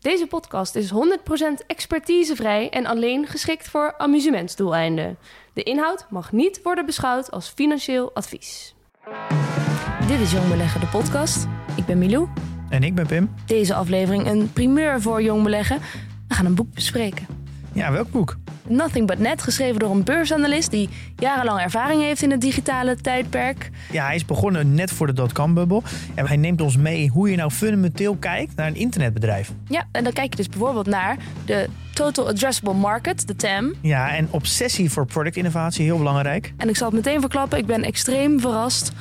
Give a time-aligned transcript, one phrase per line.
[0.00, 0.94] Deze podcast is 100%
[1.66, 5.18] expertisevrij en alleen geschikt voor amusementsdoeleinden.
[5.52, 8.74] De inhoud mag niet worden beschouwd als financieel advies.
[10.06, 11.46] Dit is Jong Beleggen, de podcast.
[11.76, 12.28] Ik ben Milou.
[12.68, 13.34] En ik ben Pim.
[13.46, 15.80] Deze aflevering een primeur voor Jong Beleggen.
[16.28, 17.26] We gaan een boek bespreken.
[17.78, 18.36] Ja, welk boek?
[18.66, 23.70] Nothing But Net, geschreven door een beursanalist die jarenlang ervaring heeft in het digitale tijdperk.
[23.92, 25.82] Ja, hij is begonnen net voor de dotcom-bubbel.
[26.14, 29.52] En hij neemt ons mee hoe je nou fundamenteel kijkt naar een internetbedrijf.
[29.68, 33.74] Ja, en dan kijk je dus bijvoorbeeld naar de Total Addressable Market, de TAM.
[33.80, 36.52] Ja, en obsessie voor productinnovatie, heel belangrijk.
[36.56, 38.92] En ik zal het meteen verklappen, ik ben extreem verrast.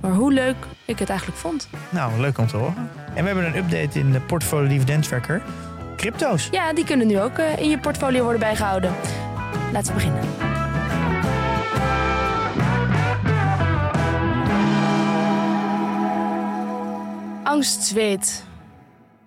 [0.00, 1.68] Maar hoe leuk ik het eigenlijk vond.
[1.90, 2.90] Nou, leuk om te horen.
[3.14, 5.42] En we hebben een update in de portfolio dividend tracker.
[5.96, 6.48] Crypto's.
[6.50, 8.94] Ja, die kunnen nu ook uh, in je portfolio worden bijgehouden.
[9.72, 10.22] Laten we beginnen.
[17.44, 18.44] Angst, zweet.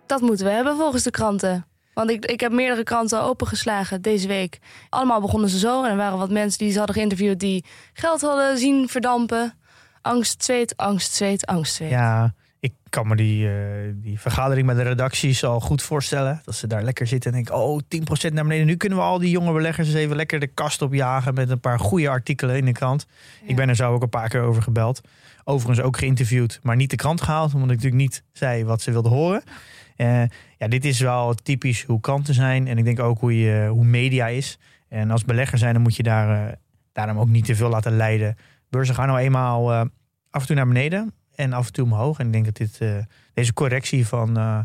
[0.06, 1.66] Dat moeten we hebben volgens de kranten.
[1.94, 4.60] Want ik, ik heb meerdere kranten opengeslagen deze week.
[4.90, 5.84] Allemaal begonnen ze zo.
[5.84, 9.54] En er waren wat mensen die ze hadden geïnterviewd die geld hadden zien verdampen.
[10.02, 11.90] Angst, zweet, angst, zweet, angst, zweet.
[11.90, 13.53] Ja, ik kan me die, uh,
[13.95, 16.41] die vergadering met de redacties al goed voorstellen.
[16.44, 17.80] Dat ze daar lekker zitten en denken, oh,
[18.30, 18.66] 10% naar beneden.
[18.66, 21.33] Nu kunnen we al die jonge beleggers eens even lekker de kast opjagen...
[21.33, 23.05] met een paar goede artikelen in de krant.
[23.41, 23.49] Ja.
[23.49, 25.02] Ik ben er zo ook een paar keer over gebeld.
[25.44, 27.53] Overigens ook geïnterviewd, maar niet de krant gehaald...
[27.53, 29.44] omdat ik natuurlijk niet zei wat ze wilden horen.
[29.97, 30.23] Uh,
[30.58, 32.67] ja, dit is wel typisch hoe kranten zijn.
[32.67, 34.59] En ik denk ook hoe, je, hoe media is.
[34.89, 36.53] En als belegger zijn, dan moet je daar, uh,
[36.92, 38.36] daarom ook niet te veel laten leiden.
[38.70, 39.73] Beurzen gaan nou eenmaal
[40.30, 42.20] af en toe naar beneden en af en toe omhoog.
[42.20, 42.98] En ik denk dat dit, uh,
[43.33, 44.59] deze correctie van uh,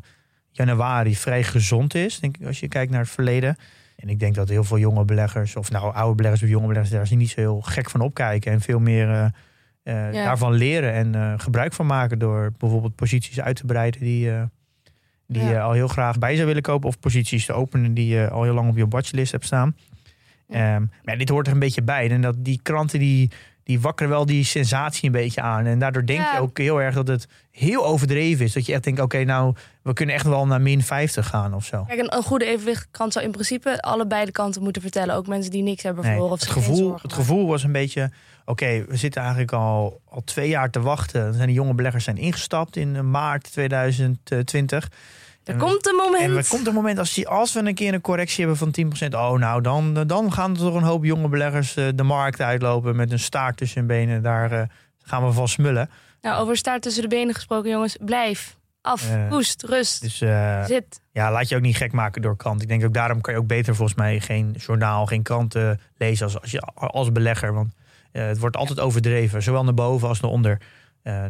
[0.51, 2.21] januari vrij gezond is.
[2.21, 3.57] Denk ik, als je kijkt naar het verleden.
[3.97, 7.11] En ik denk dat heel veel jonge beleggers, of nou oude beleggers of jonge beleggers,
[7.11, 8.53] daar niet zo heel gek van opkijken.
[8.53, 9.25] En veel meer uh,
[9.85, 10.25] ja.
[10.25, 12.19] daarvan leren en gebruik van maken.
[12.19, 14.31] Door bijvoorbeeld posities uit te breiden die,
[15.27, 15.51] die ja.
[15.51, 16.89] je al heel graag bij zou willen kopen.
[16.89, 19.77] Of posities te openen die je al heel lang op je watchlist hebt staan.
[20.49, 22.11] Um, maar dit hoort er een beetje bij.
[22.11, 23.31] En dat die kranten die
[23.65, 25.67] die wakkeren wel die sensatie een beetje aan.
[25.67, 26.35] En daardoor denk ja.
[26.35, 28.53] je ook heel erg dat het heel overdreven is.
[28.53, 31.55] Dat je echt denkt, oké, okay, nou, we kunnen echt wel naar min 50 gaan
[31.55, 31.85] of zo.
[31.85, 35.15] Kijk, een, een goede evenwichtkrant zou in principe allebei de kanten moeten vertellen.
[35.15, 36.29] Ook mensen die niks hebben verloren.
[36.29, 40.23] Nee, het, gevoel, het gevoel was een beetje, oké, okay, we zitten eigenlijk al, al
[40.25, 41.25] twee jaar te wachten.
[41.25, 44.89] Dan zijn die jonge beleggers zijn ingestapt in maart 2020.
[45.45, 46.23] Er komt een moment.
[46.23, 48.93] En er komt een moment als, die, als we een keer een correctie hebben van
[49.11, 49.15] 10%.
[49.15, 52.97] Oh, nou, dan, dan gaan er toch een hoop jonge beleggers uh, de markt uitlopen
[52.97, 54.23] met een staart tussen hun benen.
[54.23, 54.63] Daar uh,
[54.99, 55.91] gaan we van smullen.
[56.21, 57.97] Nou, over staart tussen de benen gesproken, jongens.
[58.01, 58.57] Blijf.
[58.81, 59.11] Af.
[59.11, 59.63] Uh, hoest.
[59.63, 60.01] Rust.
[60.01, 60.17] Dus,
[60.67, 61.01] Zit.
[61.13, 62.63] Ja, laat je ook niet gek maken door krant.
[62.63, 66.25] Ik denk ook daarom kan je ook beter volgens mij geen journaal, geen kranten lezen
[66.25, 67.55] als, als, je, als belegger.
[67.55, 67.75] Want
[68.13, 69.43] het wordt altijd overdreven.
[69.43, 70.61] Zowel naar boven als naar onder.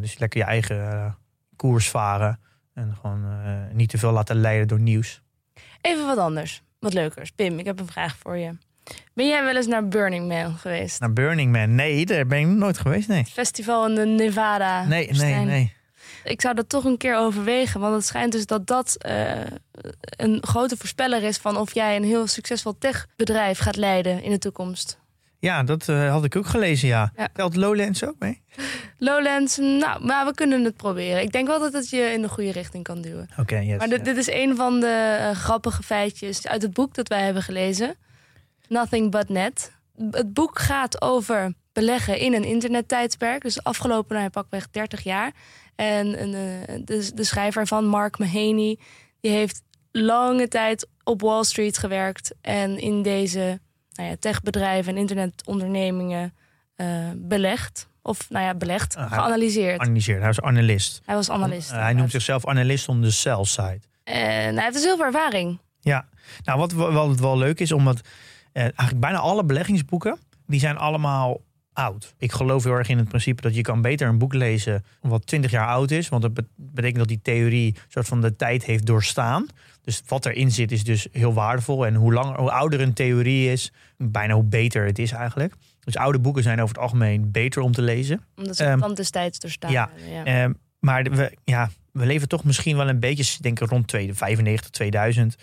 [0.00, 1.16] dus lekker je eigen
[1.56, 2.38] koers varen.
[2.74, 5.22] En gewoon uh, niet te veel laten leiden door nieuws.
[5.80, 6.62] Even wat anders.
[6.78, 7.30] Wat leukers.
[7.30, 8.56] Pim, ik heb een vraag voor je.
[9.14, 11.00] Ben jij wel eens naar Burning Man geweest?
[11.00, 11.74] Naar Burning Man?
[11.74, 13.24] Nee, daar ben ik nooit geweest, nee.
[13.24, 14.84] Festival in de Nevada.
[14.84, 15.72] Nee, nee, nee.
[16.24, 17.80] Ik zou dat toch een keer overwegen.
[17.80, 19.40] Want het schijnt dus dat dat uh,
[20.00, 21.36] een grote voorspeller is...
[21.36, 24.98] van of jij een heel succesvol techbedrijf gaat leiden in de toekomst.
[25.42, 27.12] Ja, dat uh, had ik ook gelezen, ja.
[27.16, 27.28] ja.
[27.32, 28.42] Telt Lowlands ook mee?
[28.98, 31.22] Lowlands, nou, maar we kunnen het proberen.
[31.22, 33.28] Ik denk wel dat het je in de goede richting kan duwen.
[33.30, 36.72] Oké, okay, yes, Maar dit, dit, is een van de uh, grappige feitjes uit het
[36.72, 37.94] boek dat wij hebben gelezen.
[38.68, 39.72] Nothing But Net.
[40.10, 43.42] Het boek gaat over beleggen in een internettijdperk.
[43.42, 45.32] Dus afgelopen nou, pakweg 30 jaar.
[45.74, 46.34] En uh,
[46.84, 48.78] de, de schrijver van Mark Mahaney...
[49.20, 52.34] die heeft lange tijd op Wall Street gewerkt.
[52.40, 53.60] En in deze
[53.92, 56.34] nou ja, techbedrijven en internetondernemingen
[56.76, 56.86] uh,
[57.16, 57.88] belegd.
[58.02, 59.80] Of nou ja, belegd, uh, geanalyseerd.
[59.80, 60.18] Analyseerd.
[60.18, 61.00] Hij was analist.
[61.04, 61.72] Hij was analist.
[61.72, 63.80] Uh, hij noemt zichzelf analist om de sell side.
[64.04, 65.58] En hij heeft dus heel veel ervaring.
[65.80, 66.06] Ja,
[66.44, 68.00] nou wat wel, wel leuk is, omdat
[68.52, 71.40] eigenlijk bijna alle beleggingsboeken, die zijn allemaal
[71.72, 72.14] oud.
[72.18, 75.26] Ik geloof heel erg in het principe dat je kan beter een boek lezen wat
[75.26, 76.08] 20 jaar oud is.
[76.08, 79.46] Want dat betekent dat die theorie soort van de tijd heeft doorstaan.
[79.82, 81.86] Dus wat erin zit is dus heel waardevol.
[81.86, 85.54] En hoe, langer, hoe ouder een theorie is, bijna hoe beter het is eigenlijk.
[85.80, 88.20] Dus oude boeken zijn over het algemeen beter om te lezen.
[88.36, 89.70] Omdat ze um, van destijds doorstaan.
[89.72, 89.90] Ja,
[90.24, 90.44] ja.
[90.44, 94.70] Um, maar we, ja, we leven toch misschien wel een beetje, denk ik rond 95,
[94.70, 95.36] 2000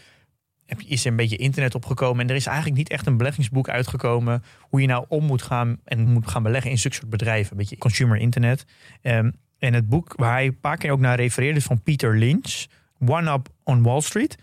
[0.65, 2.24] heb- is er een beetje internet opgekomen.
[2.24, 4.44] En er is eigenlijk niet echt een beleggingsboek uitgekomen.
[4.59, 7.51] Hoe je nou om moet gaan en moet gaan beleggen in zulke soort bedrijven.
[7.51, 8.65] Een beetje consumer internet.
[9.01, 12.18] Ehm, en het boek waar hij een paar keer ook naar refereerde is van Peter
[12.18, 12.65] Lynch.
[13.07, 14.36] One Up on Wall Street.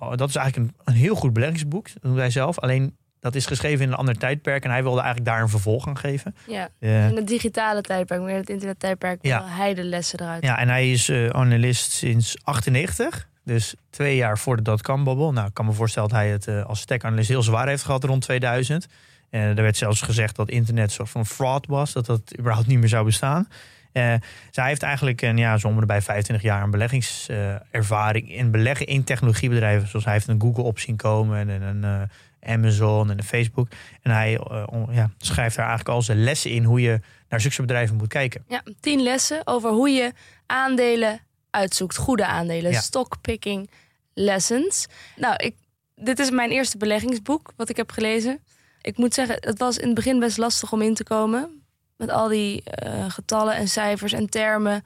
[0.00, 1.86] Oh, dat is eigenlijk een, een heel goed beleggingsboek.
[1.92, 2.58] Dat doet hij zelf.
[2.58, 4.64] Alleen dat is geschreven in een ander tijdperk.
[4.64, 6.34] En hij wilde eigenlijk daar een vervolg aan geven.
[6.46, 6.68] Ja.
[6.78, 9.44] Eh, In het digitale tijdperk, meer het internettijdperk, Ja.
[9.46, 10.42] hij de lessen eruit.
[10.44, 13.28] Ja, en hij is eh, analist sinds 98.
[13.44, 15.32] Dus twee jaar voor de dotcom-bubble.
[15.32, 18.04] Nou, ik kan me voorstellen dat hij het eh, als tech-analyst heel zwaar heeft gehad
[18.04, 18.86] rond 2000.
[19.30, 21.92] En er werd zelfs gezegd dat internet soort van fraud was.
[21.92, 23.48] Dat dat überhaupt niet meer zou bestaan.
[23.94, 24.14] Eh
[24.50, 29.88] hij heeft eigenlijk een, ja, zo bij 25 jaar een beleggingservaring in beleggen in technologiebedrijven.
[29.88, 33.68] Zoals hij heeft een Google op zien komen en een eh, Amazon en een Facebook.
[34.02, 37.60] En hij eh, ja, schrijft daar eigenlijk al zijn lessen in hoe je naar zulke
[37.60, 38.44] bedrijven moet kijken.
[38.48, 40.12] Ja, tien lessen over hoe je
[40.46, 41.20] aandelen
[41.50, 41.96] uitzoekt.
[41.96, 42.70] Goede aandelen.
[42.70, 42.80] Ja.
[42.80, 43.70] Stockpicking
[44.14, 44.86] lessons.
[45.16, 45.54] Nou, ik,
[45.94, 48.38] dit is mijn eerste beleggingsboek wat ik heb gelezen.
[48.80, 51.63] Ik moet zeggen, het was in het begin best lastig om in te komen.
[51.96, 54.84] Met al die eh, getallen en cijfers en termen.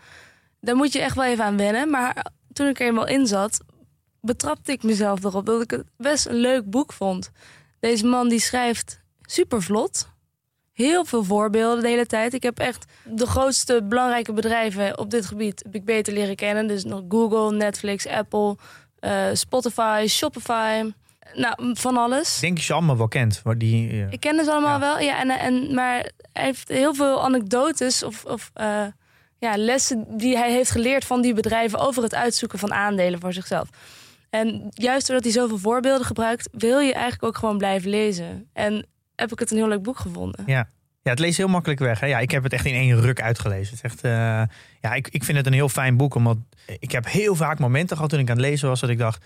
[0.61, 1.91] Daar moet je echt wel even aan wennen.
[1.91, 3.61] Maar toen ik er eenmaal in zat,
[4.21, 7.31] betrapte ik mezelf erop dat ik het best een leuk boek vond.
[7.81, 10.09] Deze man die schrijft super vlot.
[10.73, 12.35] Heel veel voorbeelden de hele tijd.
[12.35, 16.67] Ik heb echt de grootste belangrijke bedrijven op dit gebied ik beter leren kennen.
[16.67, 18.57] Dus nog Google, Netflix, Apple,
[18.99, 20.91] eh, Spotify, Shopify.
[21.35, 22.35] Nou, van alles.
[22.35, 23.41] Ik denk je ze allemaal wel kent.
[23.45, 24.81] Maar die, Ik ken ze allemaal Ja.
[24.81, 28.83] wel, ja, en, en, maar hij heeft heel veel anekdotes of, of eh,
[29.39, 33.33] ja, lessen die hij heeft geleerd van die bedrijven over het uitzoeken van aandelen voor
[33.33, 33.69] zichzelf.
[34.31, 38.49] En juist doordat hij zoveel voorbeelden gebruikt, wil je eigenlijk ook gewoon blijven lezen.
[38.53, 40.43] En heb ik het een heel leuk boek gevonden.
[40.47, 40.69] Ja.
[41.03, 42.01] Ja, het leest heel makkelijk weg.
[42.01, 42.07] Hè?
[42.07, 43.77] Ja, ik heb het echt in één ruk uitgelezen.
[43.77, 44.11] Het is echt, eh,
[44.81, 46.15] ja, ik, ik vind het een heel fijn boek.
[46.15, 46.37] Omdat
[46.79, 48.81] ik heb heel vaak momenten gehad toen ik aan het lezen was...
[48.81, 49.25] dat ik dacht,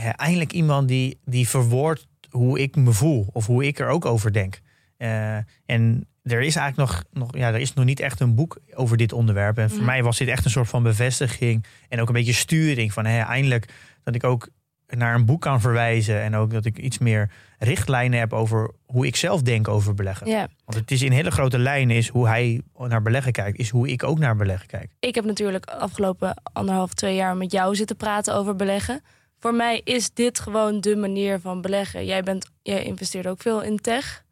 [0.00, 3.26] eindelijk iemand die, die verwoordt hoe ik me voel.
[3.32, 4.60] Of hoe ik er ook over denk.
[4.96, 5.36] Eh,
[5.66, 8.96] en er is eigenlijk nog, nog, ja, er is nog niet echt een boek over
[8.96, 9.58] dit onderwerp.
[9.58, 9.86] En voor Mhm.
[9.86, 11.64] mij was dit echt een soort van bevestiging.
[11.88, 13.72] En ook een beetje sturing van hè, eindelijk
[14.02, 14.48] dat ik ook
[14.86, 16.20] naar een boek kan verwijzen.
[16.22, 20.26] En ook dat ik iets meer richtlijnen heb over hoe ik zelf denk over beleggen.
[20.64, 23.88] Want het is in hele grote lijnen is hoe hij naar beleggen kijkt, is hoe
[23.88, 24.90] ik ook naar beleggen kijk.
[25.00, 29.02] ik heb natuurlijk afgelopen anderhalf, twee jaar met jou zitten praten over beleggen.
[29.42, 32.04] Voor mij is dit gewoon de manier van beleggen.
[32.04, 34.24] Jij, bent, jij investeert ook veel in tech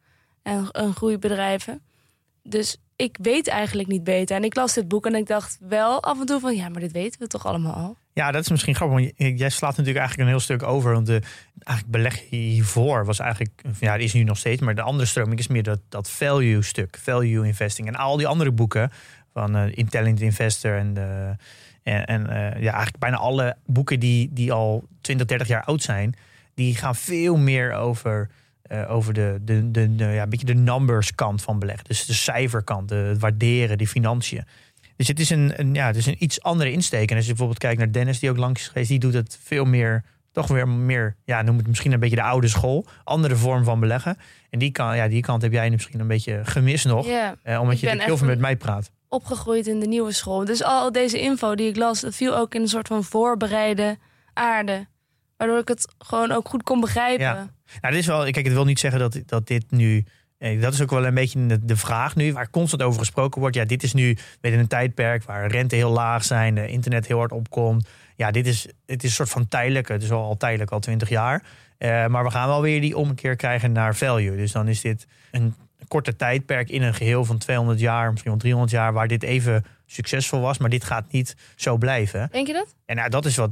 [0.42, 1.82] en, en groeibedrijven.
[2.42, 4.36] Dus ik weet eigenlijk niet beter.
[4.36, 6.56] En ik las dit boek en ik dacht wel af en toe van...
[6.56, 7.96] ja, maar dit weten we toch allemaal al?
[8.12, 8.98] Ja, dat is misschien grappig.
[8.98, 10.92] Want jij slaat natuurlijk eigenlijk een heel stuk over.
[10.92, 11.22] Want de,
[11.62, 15.38] eigenlijk beleg hiervoor was eigenlijk, ja, die is nu nog steeds, maar de andere stroming
[15.38, 17.88] is meer dat, dat value stuk, value investing.
[17.88, 18.90] En al die andere boeken
[19.32, 21.36] van eh, Intelligent Investor en, de,
[21.82, 25.82] en, en eh, ja, eigenlijk bijna alle boeken die, die al 20, 30 jaar oud
[25.82, 26.14] zijn,
[26.54, 28.30] die gaan veel meer over,
[28.62, 31.84] eh, over de, de, de, de, ja, een beetje de numbers kant van beleggen.
[31.84, 34.44] Dus de cijferkant, de, het waarderen, de financiën.
[34.96, 37.10] Dus het is een, een, ja, het is een iets andere insteek.
[37.10, 39.38] En als je bijvoorbeeld kijkt naar Dennis, die ook langs is geweest, die doet het
[39.42, 42.86] veel meer, toch weer meer, ja, noem het misschien een beetje de oude school.
[43.04, 44.16] Andere vorm van beleggen.
[44.50, 47.06] En die, kan, ja, die kant heb jij misschien een beetje gemist nog.
[47.06, 48.90] Eh, omdat Ik je heel veel met mij praat.
[49.10, 50.44] Opgegroeid in de nieuwe school.
[50.44, 53.98] Dus al deze info die ik las, dat viel ook in een soort van voorbereide
[54.32, 54.86] aarde.
[55.36, 57.24] Waardoor ik het gewoon ook goed kon begrijpen.
[57.24, 57.34] Ja.
[57.80, 60.04] Nou, dit is wel, kijk, het wil niet zeggen dat, dat dit nu.
[60.38, 63.56] eh, Dat is ook wel een beetje de, vraag nu, waar constant over gesproken wordt.
[63.56, 67.18] Ja, dit is nu in een tijdperk waar rente heel laag zijn, de internet heel
[67.18, 67.88] hard opkomt.
[68.16, 69.88] Ja, dit is, het is een soort van tijdelijk.
[69.88, 71.42] Het is al, al tijdelijk, al twintig jaar.
[71.78, 74.36] Eh, maar we gaan wel weer die omkeer krijgen naar value.
[74.36, 75.54] Dus dan is dit een
[75.90, 79.64] korte tijdperk in een geheel van 200 jaar, misschien wel 300 jaar, waar dit even
[79.86, 80.58] succesvol was.
[80.58, 82.28] Maar dit gaat niet zo blijven.
[82.32, 82.74] Denk je dat?
[82.86, 83.50] En nou, dat is wat.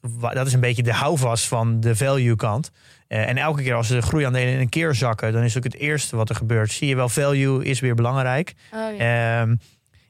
[0.00, 2.70] wa- Dat is een beetje de houvast van de value kant.
[3.08, 5.74] Eh, en elke keer als de groeiaandelen in een keer zakken, dan is ook het
[5.76, 6.70] eerste wat er gebeurt.
[6.72, 8.54] Zie je wel, value is weer belangrijk.
[8.72, 9.40] Oh, ja.
[9.40, 9.56] Ehm,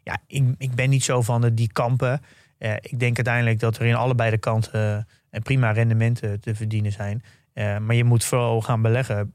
[0.02, 2.21] ja, ik, ik ben niet zo van de, die kampen.
[2.59, 6.92] Eh, ik denk uiteindelijk dat er in allebei de kanten eh, prima rendementen te verdienen
[6.92, 7.23] zijn.
[7.54, 9.33] Maar je moet vooral gaan beleggen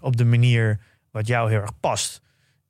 [0.00, 0.80] op de manier
[1.16, 2.20] wat jou heel erg past.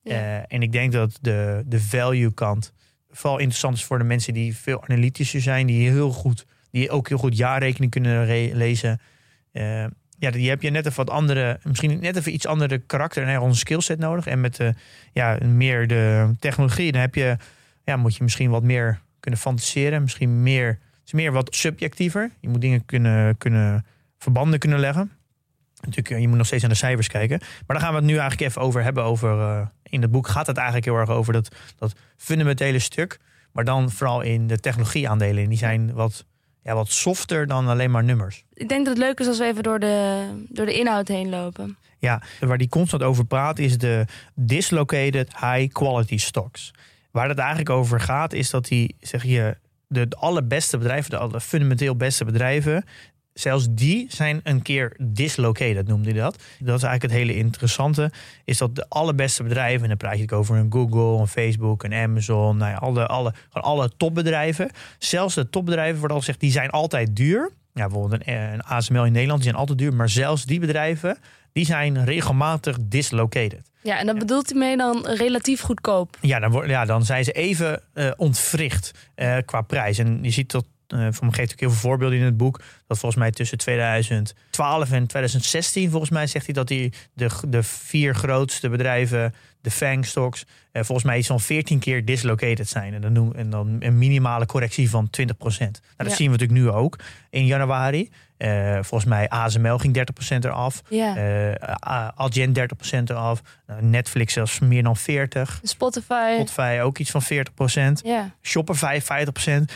[0.03, 0.13] Ja.
[0.13, 2.73] Eh, en ik denk dat de, de value kant
[3.11, 7.09] vooral interessant is voor de mensen die veel analytischer zijn, die heel goed, die ook
[7.09, 8.27] heel goed jaarrekening kunnen
[8.57, 9.01] lezen.
[9.53, 9.85] Eh,
[10.19, 13.43] ja, die heb je net even wat andere, misschien net even iets andere karakter en
[13.43, 14.27] een skillset nodig.
[14.27, 14.75] En met de,
[15.13, 17.37] ja, meer de technologie, dan heb je,
[17.85, 20.03] ja, moet je misschien wat meer kunnen fantaseren.
[20.03, 22.31] Misschien meer, het is meer wat subjectiever.
[22.41, 23.87] Je moet dingen kunnen, kunnen
[24.19, 25.11] verbanden kunnen leggen.
[25.87, 27.39] Natuurlijk, eh, je moet nog steeds naar de cijfers kijken.
[27.39, 29.05] Maar daar gaan we het nu eigenlijk even over hebben.
[29.05, 33.19] Over, eh, in het boek gaat het eigenlijk heel erg over dat, dat fundamentele stuk.
[33.53, 35.43] Maar dan vooral in de technologieaandelen.
[35.43, 36.25] En die zijn wat,
[36.63, 38.45] ja, wat softer dan alleen maar nummers.
[38.53, 41.29] Ik denk dat het leuk is als we even door de, door de inhoud heen
[41.29, 41.77] lopen.
[41.99, 46.71] Ja, waar die constant over praat is de dislocated high quality stocks.
[47.11, 49.57] Waar het eigenlijk over gaat is dat die, zeg je,
[49.89, 52.85] de, de allerbeste bedrijven, de alle fundamenteel beste bedrijven,
[53.39, 56.43] zelfs die zijn een keer dislocated, noemde hij dat.
[56.59, 58.11] Dat is eigenlijk het hele interessante,
[58.45, 61.95] is dat de allerbeste bedrijven, en dan praat je over een Google, een Facebook, een
[61.95, 64.71] Amazon, nou ja, alle, alle, alle topbedrijven.
[64.99, 67.51] Zelfs de topbedrijven wordt al gezegd, die zijn altijd duur.
[67.75, 69.95] Ja, bijvoorbeeld een, een ASML in Nederland, die zijn altijd duur.
[69.95, 71.19] Maar zelfs die bedrijven,
[71.53, 73.71] die zijn regelmatig dislocated.
[73.83, 76.17] Ja, en dan bedoelt hij mee dan relatief goedkoop.
[76.21, 79.99] Ja, dan, ja, dan zijn ze even uh, ontwricht uh, qua prijs.
[79.99, 80.65] En je ziet dat,
[80.95, 82.61] uh, voor me geeft ook heel veel voorbeelden in het boek.
[82.87, 87.63] Dat volgens mij tussen 2012 en 2016, volgens mij zegt hij dat die de, de
[87.63, 92.95] vier grootste bedrijven, de FANG stocks, volgens mij van 14 keer dislocated zijn.
[92.95, 95.21] En dan, noem, en dan een minimale correctie van 20%.
[95.59, 96.15] Nou, dat Ja.
[96.15, 96.99] zien we natuurlijk nu ook
[97.31, 98.11] in januari.
[98.37, 100.83] Eh, volgens mij ASML ging 30% eraf.
[100.89, 101.17] Ja.
[101.17, 103.43] Eh, A- Adyen 30% eraf.
[103.67, 105.69] Nou, Netflix zelfs meer dan 40%.
[105.69, 106.33] Spotify.
[106.35, 108.01] Spotify ook iets van 40%.
[108.05, 108.35] Ja.
[108.43, 109.73] Shopify 50%.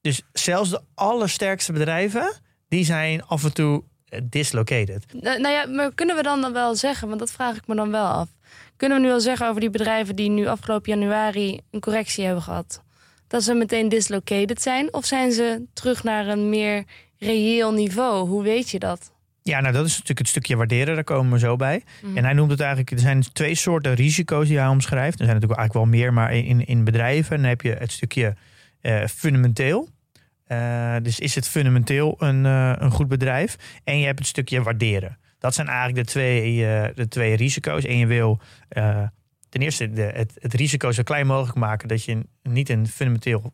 [0.00, 5.04] Dus zelfs de allersterkste bedrijven, die zijn af en toe eh, dislocated.
[5.12, 7.90] Nou nou ja, maar kunnen we dan, wel zeggen, want dat vraag ik me dan
[7.90, 8.28] wel af.
[8.76, 12.42] Kunnen we nu wel zeggen over die bedrijven die nu afgelopen januari een correctie hebben
[12.42, 12.82] gehad?
[13.26, 14.92] Dat ze meteen dislocated zijn?
[14.94, 16.84] Of zijn ze terug naar een meer
[17.18, 18.28] reëel niveau?
[18.28, 19.12] Hoe weet je dat?
[19.42, 21.82] Ja, nou dat is natuurlijk het stukje waarderen, daar komen we zo bij.
[22.02, 22.16] Mhm.
[22.16, 25.18] En hij noemt het eigenlijk, er zijn twee soorten risico's die hij omschrijft.
[25.18, 28.34] Er zijn natuurlijk eigenlijk wel meer, maar in, in bedrijven dan heb je het stukje
[28.80, 29.88] eh, fundamenteel.
[30.44, 33.56] Eh, dus is het fundamenteel een, eh, een goed bedrijf?
[33.84, 35.18] En je hebt het stukje waarderen.
[35.38, 36.56] Dat zijn eigenlijk de twee,
[36.94, 37.84] de twee risico's.
[37.84, 38.40] En je wil
[39.48, 43.52] ten eerste de, het, het risico zo klein mogelijk maken dat je niet een fundamenteel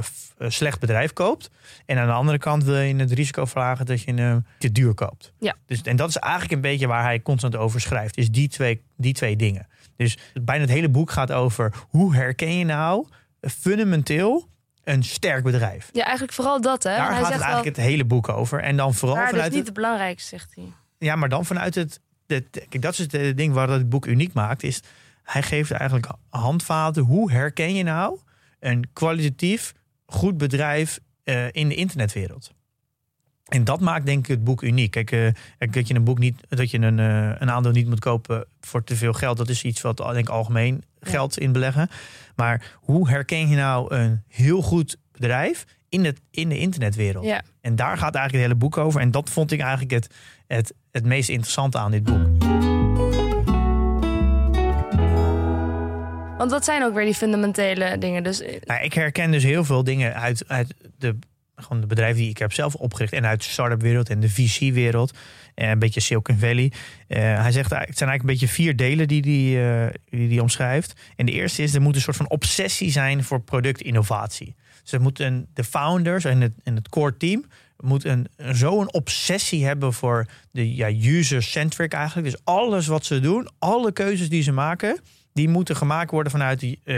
[0.00, 1.50] f- slecht bedrijf koopt.
[1.86, 4.94] En aan de andere kant wil je het risico verlagen dat je een te duur
[4.94, 5.32] koopt.
[5.38, 5.54] Ja.
[5.66, 8.16] Dus, en dat is eigenlijk een beetje waar hij constant over schrijft.
[8.16, 9.66] Is die twee, die twee dingen.
[9.96, 13.06] Dus bijna het hele boek gaat over hoe herken je nou
[13.40, 14.48] fundamenteel
[14.84, 15.88] een sterk bedrijf.
[15.92, 16.96] Ja, eigenlijk vooral dat, hè?
[16.96, 18.60] Daar hij gaat het wel, eigenlijk het hele boek over.
[18.60, 20.72] En dan vooral maar dat is vanuit niet het, belangrijkste, zegt hij.
[20.98, 22.00] ja, maar dan vanuit het.
[22.26, 24.62] Kijk, dat is het eh, ding waar het boek uniek maakt.
[24.62, 24.80] Is
[25.22, 27.02] hij geeft eigenlijk handvaten.
[27.02, 28.18] Hoe herken je nou
[28.60, 29.74] een kwalitatief
[30.06, 32.50] goed bedrijf eh, in de internetwereld?
[33.54, 34.90] En dat maakt denk ik het boek uniek.
[34.90, 35.28] Kijk, eh,
[35.72, 38.84] dat je een boek niet, dat je een, eh, een aandeel niet moet kopen voor
[38.84, 39.36] te veel geld.
[39.36, 41.10] Dat is iets wat denk ik algemeen Ja.
[41.10, 41.88] geldt in beleggen.
[42.36, 47.24] Maar hoe herken je nou een heel goed bedrijf in, het, in de internetwereld?
[47.24, 47.42] Ja.
[47.60, 49.00] En daar gaat eigenlijk het hele boek over.
[49.00, 50.14] En dat vond ik eigenlijk het,
[50.46, 52.26] het, het meest interessante aan dit boek.
[56.38, 58.22] Want wat zijn ook weer die fundamentele dingen?
[58.22, 61.18] Dus eh, Nou, ik herken dus heel veel dingen uit, uit de,
[61.56, 63.12] gewoon de bedrijven die ik heb zelf opgericht.
[63.12, 65.12] En uit de start-up wereld en de VC-wereld.
[65.54, 66.72] En een beetje Silicon Valley.
[67.08, 70.42] Eh, hij zegt, het zijn eigenlijk een beetje vier delen die die, eh, die die
[70.42, 71.00] omschrijft.
[71.16, 74.54] En de eerste is, er moet een soort van obsessie zijn voor productinnovatie.
[74.82, 77.44] Dus er moeten de founders en het, en het core team
[77.78, 82.30] moet een, zo'n obsessie hebben voor de ja, user-centric eigenlijk.
[82.30, 85.00] Dus alles wat ze doen, alle keuzes die ze maken,
[85.34, 86.94] die moeten gemaakt worden vanuit die, eh,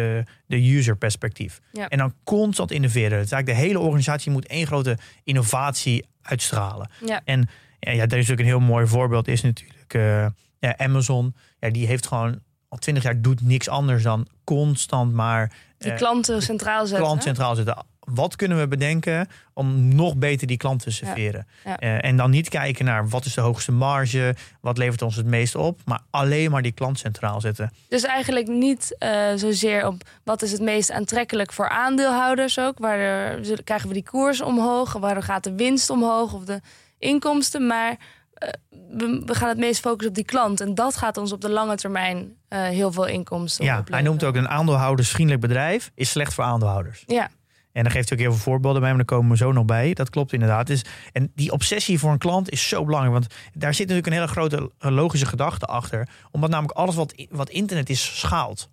[0.46, 1.60] de user-perspectief.
[1.72, 1.88] Ja.
[1.88, 3.20] En dan constant innoveren.
[3.20, 6.90] Dus eigenlijk de hele organisatie moet één grote innovatie uitstralen.
[7.04, 7.20] ja.
[7.24, 7.48] En
[7.80, 10.26] ja, ja, daar is ook een heel mooi voorbeeld is natuurlijk eh,
[10.58, 11.34] ja, Amazon.
[11.58, 15.96] Ja, die heeft gewoon al twintig jaar doet niks anders dan constant maar die eh,
[15.96, 17.06] klanten centraal zetten.
[17.06, 17.76] klant centraal zetten.
[18.14, 21.46] Wat kunnen we bedenken om nog beter die klant te serveren?
[21.64, 21.78] Ja.
[21.78, 25.26] Eh, en dan niet kijken naar wat is de hoogste marge, wat levert ons het
[25.26, 27.72] meest op, maar alleen maar die klant centraal zetten.
[27.88, 32.76] Dus eigenlijk niet eh, zozeer op wat is het meest aantrekkelijk voor aandeelhouders ook.
[32.78, 36.60] Zullen- krijgen we die koers omhoog, waardoor gaat de winst omhoog of de
[36.98, 37.66] inkomsten.
[37.66, 37.96] Maar
[38.34, 40.60] eh, we, we gaan het meest focussen op die klant.
[40.60, 43.98] En dat gaat ons op de lange termijn heel veel inkomsten Ja, opleveren.
[43.98, 47.02] hij noemt ook een aandeelhoudersvriendelijk bedrijf is slecht voor aandeelhouders.
[47.06, 47.28] Ja,
[47.76, 49.64] En dan geeft hij ook heel veel voorbeelden bij, maar daar komen we zo nog
[49.64, 49.94] bij.
[49.94, 50.66] Dat klopt inderdaad.
[50.66, 53.14] Dus, en die obsessie voor een klant is zo belangrijk.
[53.14, 56.08] Want daar zit natuurlijk een hele grote logische gedachte achter.
[56.30, 58.70] Omdat namelijk alles wat, wat internet is, schaalt.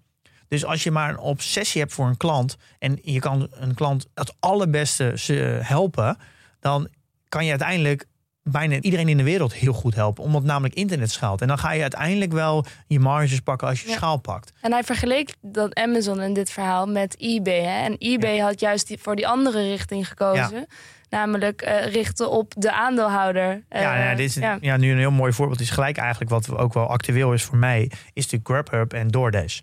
[0.48, 2.57] Dus als je maar een obsessie hebt voor een klant...
[2.79, 5.13] en je kan een klant het allerbeste
[5.62, 6.17] helpen...
[6.60, 6.88] dan
[7.29, 8.05] kan je uiteindelijk
[8.44, 10.24] bijna iedereen in de wereld heel goed helpen.
[10.24, 11.42] Omdat namelijk internet schaalt.
[11.42, 13.96] En dan ga je uiteindelijk wel je marges pakken als je Ja.
[13.96, 14.54] schaal pakt.
[14.62, 17.62] en hij vergeleek dat Amazon in dit verhaal met eBay.
[17.62, 17.84] Hè?
[17.86, 20.68] En eBay had juist die, voor die andere richting gekozen.
[21.10, 23.64] Namelijk eh, richten op de aandeelhouder.
[23.70, 24.58] Eh, Ja, nou, dit is ja.
[24.62, 24.78] ja.
[24.78, 25.60] nu een heel mooi voorbeeld.
[25.60, 27.92] is gelijk eigenlijk wat ook wel actueel is voor mij.
[28.14, 29.60] Is de Grubhub en DoorDash.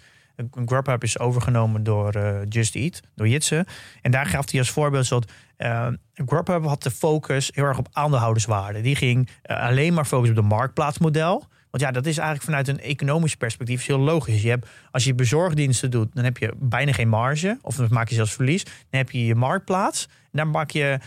[0.67, 3.67] Grubhub is overgenomen door uh, Just Eat, door Jitse.
[4.03, 5.31] En daar gaf hij als voorbeeld dat
[5.65, 8.81] uh, Grubhub had de focus heel erg op aandeelhouderswaarde.
[8.81, 11.45] Die ging uh, alleen maar focussen op de marktplaatsmodel.
[11.71, 14.43] Want ja, dat is eigenlijk vanuit een economisch perspectief heel logisch.
[14.43, 17.59] Je hebt, als je bezorgdiensten doet, dan heb je bijna geen marge.
[17.63, 18.65] Of dan maak je zelfs verlies.
[18.65, 20.05] Dan heb je je marktplaats.
[20.07, 20.99] En daar maak je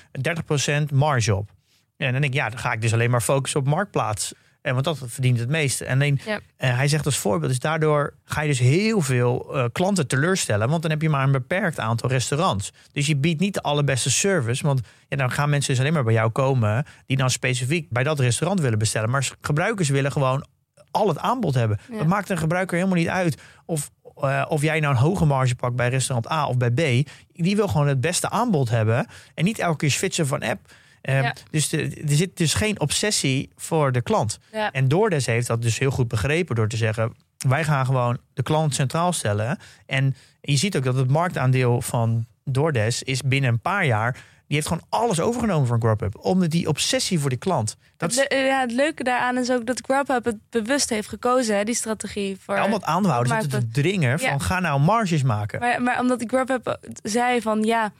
[0.92, 1.52] 30% marge op.
[1.98, 4.34] En dan denk ik, ja, dan ga ik dus alleen maar focussen op marktplaats.
[4.64, 5.86] En want dat verdient het meeste.
[5.86, 6.36] En alleen, ja.
[6.36, 10.70] uh, hij zegt als voorbeeld, dus daardoor ga je dus heel veel uh, klanten teleurstellen.
[10.70, 12.74] Want dan heb je maar een beperkt aantal restaurants.
[12.92, 14.66] Dus je biedt niet de allerbeste service.
[14.66, 18.04] Want ja, dan gaan mensen dus alleen maar bij jou komen die dan specifiek bij
[18.04, 19.10] dat restaurant willen bestellen.
[19.10, 20.46] Maar gebruikers willen gewoon
[20.92, 21.80] al het aanbod hebben.
[21.92, 21.98] Ja.
[21.98, 25.56] Dat maakt een gebruiker helemaal niet uit of, uh, of jij nou een hoge marge
[25.56, 27.10] pakt bij restaurant A of bij B.
[27.34, 29.08] Die wil gewoon het beste aanbod hebben.
[29.34, 30.60] En niet elke keer switchen van app.
[31.12, 31.36] Ja.
[31.52, 34.40] Dus de, er zit dus geen obsessie voor de klant.
[34.52, 34.72] Ja.
[34.72, 38.44] En DoorDash heeft dat dus heel goed begrepen door te zeggen: wij gaan gewoon de
[38.44, 39.58] klant centraal stellen.
[39.86, 44.18] En je ziet ook dat het marktaandeel van DoorDash is binnen een paar jaar
[44.54, 46.18] die heeft gewoon alles overgenomen van Grubhub.
[46.18, 47.78] Omdat die obsessie voor die klant.
[47.98, 51.58] Dat het, le ja, het leuke daaraan is ook dat Grubhub het bewust heeft gekozen,
[51.58, 52.38] hè, die strategie.
[52.40, 54.38] Voor, ja, om aandeelhouders te dringen van ja.
[54.38, 55.60] ga nou marges maken.
[55.60, 57.92] Maar, maar omdat Grubhub zei van ja,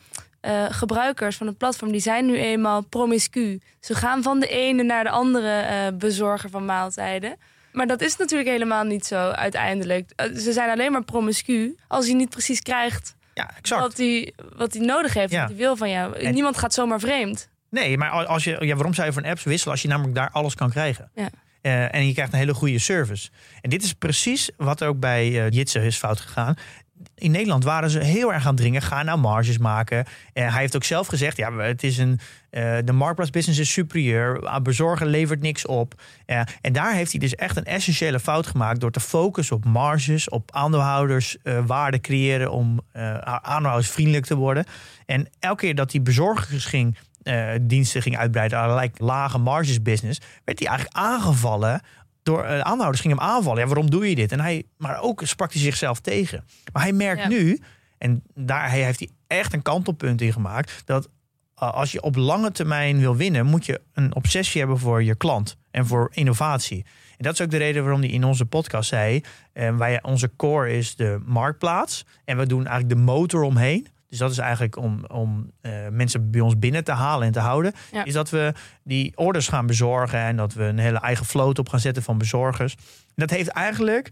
[0.46, 3.62] uh, gebruikers van het platform die zijn nu eenmaal promiscu.
[3.80, 7.36] Ze gaan van de ene naar de andere uh, bezorger van maaltijden.
[7.72, 10.12] Maar dat is natuurlijk helemaal niet zo uiteindelijk.
[10.16, 13.82] Uh, ze zijn alleen maar promiscu als je niet precies krijgt ja, exact.
[13.82, 15.40] Wat hij wat nodig heeft, ja.
[15.40, 16.18] wat hij wil van jou.
[16.18, 17.50] En Niemand gaat zomaar vreemd.
[17.70, 20.30] Nee, maar als je, ja, waarom zou je van apps wisselen als je namelijk daar
[20.32, 21.12] alles kan krijgen?
[21.16, 21.30] Ja.
[21.62, 23.30] Uh, en je krijgt een hele goede service.
[23.62, 26.56] En dit is precies wat ook bij uh, is fout gegaan.
[27.16, 28.82] In Nederland waren ze heel erg aan dringen.
[28.82, 30.06] Ga nou marges maken.
[30.34, 32.20] En hij heeft ook zelf gezegd: ja, het is een.
[32.52, 34.62] Uh, de marktplaatsbusiness is superieur.
[34.62, 36.02] Bezorgen levert niks op.
[36.62, 38.80] en daar heeft hij dus echt een essentiële fout gemaakt.
[38.80, 42.52] door te focussen op marges, op aandeelhouders, waarde creëren.
[42.52, 42.80] om
[43.42, 44.66] aandeelhouders vriendelijk te worden.
[45.06, 46.98] En elke keer dat die bezorgers ging
[47.62, 51.82] diensten ging uitbreiden, allerlei lage marges business, werd hij eigenlijk aangevallen
[52.24, 53.62] door uh, aanhouders gingen hem aanvallen.
[53.62, 54.32] Ja, waarom doe je dit?
[54.32, 56.46] En hij, maar ook sprak hij zichzelf tegen.
[56.74, 57.28] Maar hij merkt ja.
[57.28, 57.60] nu,
[57.98, 61.10] en daar heeft hij echt een kantelpunt in gemaakt, dat
[61.64, 65.16] uh, als je op lange termijn wil winnen, moet je een obsessie hebben voor je
[65.16, 66.86] klant en voor innovatie.
[67.18, 69.22] En dat is ook de reden waarom hij in onze podcast zei:
[69.54, 73.88] uh, wij, onze core is de marktplaats en we doen eigenlijk de motor omheen.
[74.14, 77.40] Dus dat is eigenlijk om, om uh, mensen bij ons binnen te halen en te
[77.40, 77.74] houden.
[77.92, 78.04] Ja.
[78.04, 81.70] Is dat we die orders gaan bezorgen en dat we een hele eigen vloot op
[81.70, 82.76] gaan zetten van bezorgers.
[83.08, 84.10] En dat heeft eigenlijk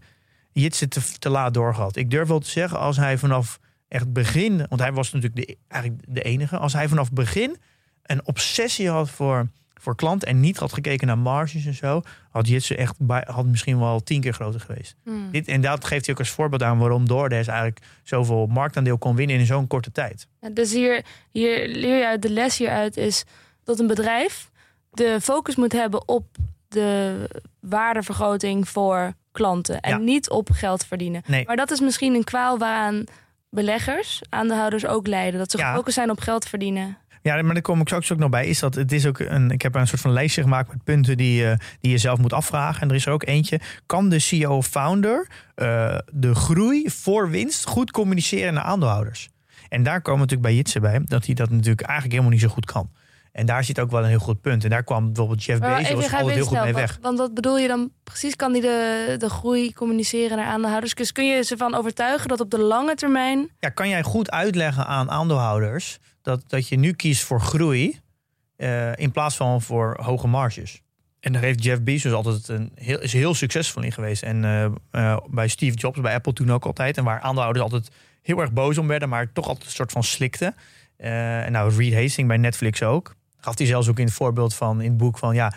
[0.52, 1.96] Jitse te, te laat doorgehad.
[1.96, 5.56] Ik durf wel te zeggen, als hij vanaf echt begin, want hij was natuurlijk de,
[5.68, 7.56] eigenlijk de enige, als hij vanaf begin
[8.02, 9.48] een obsessie had voor,
[9.82, 13.46] voor klanten en niet had gekeken naar marges en zo, had Jitse echt bij, had
[13.46, 14.94] misschien wel tien keer groter geweest.
[15.04, 15.30] Hmm.
[15.30, 19.16] Dit, en dat geeft hij ook als voorbeeld aan waarom DoorDash eigenlijk zoveel marktaandeel kon
[19.16, 20.26] winnen in zo'n korte tijd.
[20.40, 23.24] Ja, dus hier, hier leer je uit, de les hieruit is
[23.64, 24.50] dat een bedrijf
[24.90, 26.26] de focus moet hebben op
[26.68, 27.16] de
[27.60, 29.96] waardevergroting voor klanten en Ja.
[29.96, 31.22] niet op geld verdienen.
[31.26, 31.44] Nee.
[31.46, 33.04] Maar dat is misschien een kwaal waaraan
[33.50, 35.38] beleggers, aandeelhouders ook lijden.
[35.38, 35.70] Dat ze Ja.
[35.70, 36.96] gefocust zijn op geld verdienen.
[37.22, 38.46] Ja, maar daar kom ik straks ook nog bij.
[38.46, 39.50] Is dat het is ook een.
[39.50, 42.32] Ik heb een soort van lijstje gemaakt met punten die, je die je zelf moet
[42.32, 42.82] afvragen.
[42.82, 43.60] En er is er ook eentje.
[43.86, 49.28] Kan de CEO of founder eh, de groei voor winst goed communiceren naar aandeelhouders?
[49.68, 51.00] En daar komen natuurlijk bij Jitse bij.
[51.04, 52.90] Dat hij dat natuurlijk eigenlijk helemaal niet zo goed kan.
[53.32, 54.64] En daar zit ook wel een heel goed punt.
[54.64, 56.98] En daar kwam bijvoorbeeld Jeff Bezos altijd heel goed snel, mee want- weg.
[57.02, 58.36] Want wat bedoel je dan precies?
[58.36, 60.94] Kan die de, de groei communiceren naar aandeelhouders?
[60.94, 63.50] Dus kun je ze van overtuigen dat op de lange termijn...
[63.58, 68.00] Ja, kan jij goed uitleggen aan aandeelhouders dat, dat je nu kiest voor groei
[68.56, 70.82] eh, in plaats van voor hoge marges?
[71.22, 74.22] En daar heeft Jeff Bezos altijd een heel, is heel succesvol in geweest.
[74.22, 76.96] En eh, eh, bij Steve Jobs, bij Apple toen ook altijd.
[76.96, 77.90] En waar aandeelhouders altijd
[78.22, 80.54] heel erg boos om werden, maar toch altijd een soort van slikten.
[80.96, 83.14] Eh, en nou, Reed Hastings bij Netflix ook.
[83.36, 85.52] Gaf hij zelfs ook in het voorbeeld van in het boek van ja,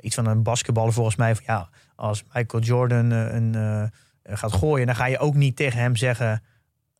[0.00, 1.34] iets van een basketballer volgens mij.
[1.34, 5.96] Van ja, als Michael Jordan een, gaat gooien, dan ga je ook niet tegen hem
[5.96, 6.42] zeggen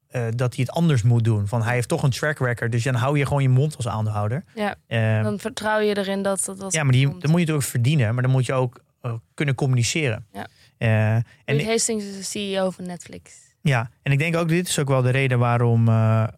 [0.08, 1.48] eh, dat hij het anders moet doen.
[1.48, 3.88] Van hij heeft toch een track record, dus dan hou je gewoon je mond als
[3.88, 4.44] aandeelhouder.
[4.54, 6.58] Ja, Eh, dan vertrouw je erin dat dat...
[6.58, 7.20] dat ja, maar die, komt.
[7.20, 10.26] dan moet je het ook verdienen, maar dan moet je ook eh, kunnen communiceren.
[10.32, 10.46] Ja.
[10.78, 13.32] En Reed Hastings is de CEO van Netflix.
[13.62, 15.84] ja, en ik denk ook, dit is ook wel de reden waarom,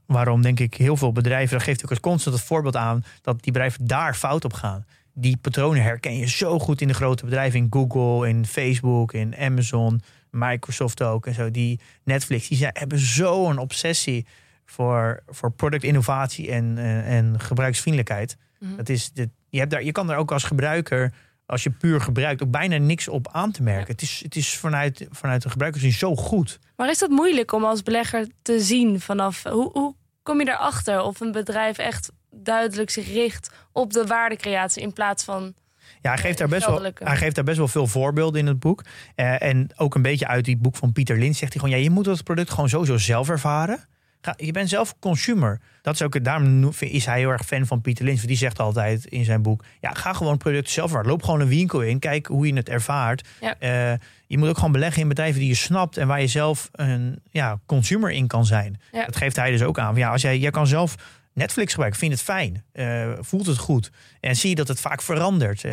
[0.07, 3.43] waarom denk ik heel veel bedrijven, dat geeft ook als constant het voorbeeld aan, dat
[3.43, 4.87] die bedrijven daar fout op gaan.
[5.21, 9.37] Die patronen herken je zo goed in de grote bedrijven, in Google, in Facebook, in
[9.37, 11.51] Amazon, Microsoft ook en zo.
[11.51, 14.27] Die Netflix, die zijn, hebben zo'n obsessie
[14.65, 18.37] voor, voor productinnovatie en, eh, en gebruiksvriendelijkheid.
[18.59, 18.77] Mhm.
[18.77, 21.13] Dat is dit, je, hebt daar, je kan daar ook als gebruiker
[21.51, 23.93] als je puur gebruikt, ook bijna niks op aan te merken.
[23.93, 26.59] Het is, het is vanuit, vanuit de gebruikerzin zo goed.
[26.77, 29.43] Maar is dat moeilijk om als belegger te zien vanaf...
[29.43, 34.83] Hoe, hoe kom je erachter of een bedrijf echt duidelijk zich richt op de waardecreatie
[34.83, 35.55] in plaats van...
[36.03, 38.59] Ja, hij geeft, daar best wel, hij geeft daar best wel veel voorbeelden in het
[38.59, 38.85] boek.
[39.15, 41.77] Eh, en ook een beetje uit die boek van Pieter Lins zegt hij gewoon...
[41.79, 43.85] ja, je moet dat product gewoon sowieso zelf ervaren.
[44.21, 45.61] Ga, je bent zelf consumer.
[45.83, 48.17] Dat is ook, het- daarom is hij heel erg fan van Pieter Lins.
[48.17, 49.65] Want die zegt altijd in zijn boek...
[49.81, 51.11] ja, ga gewoon het product zelf ervaren.
[51.11, 53.29] Loop gewoon een winkel in, kijk hoe je het ervaart.
[53.41, 53.55] Ja.
[53.59, 55.97] Eh, je moet ook gewoon beleggen in bedrijven die je snapt...
[55.97, 58.81] en waar je zelf een ja, consumer in kan zijn.
[58.93, 59.05] Ja.
[59.05, 59.95] Dat geeft hij dus ook aan.
[59.97, 60.95] Ja, als jij, jij kan zelf
[61.33, 63.91] Netflix gebruiken, vind het fijn, eh, voelt het goed.
[64.21, 65.65] En zie je dat het vaak verandert.
[65.65, 65.73] Eh,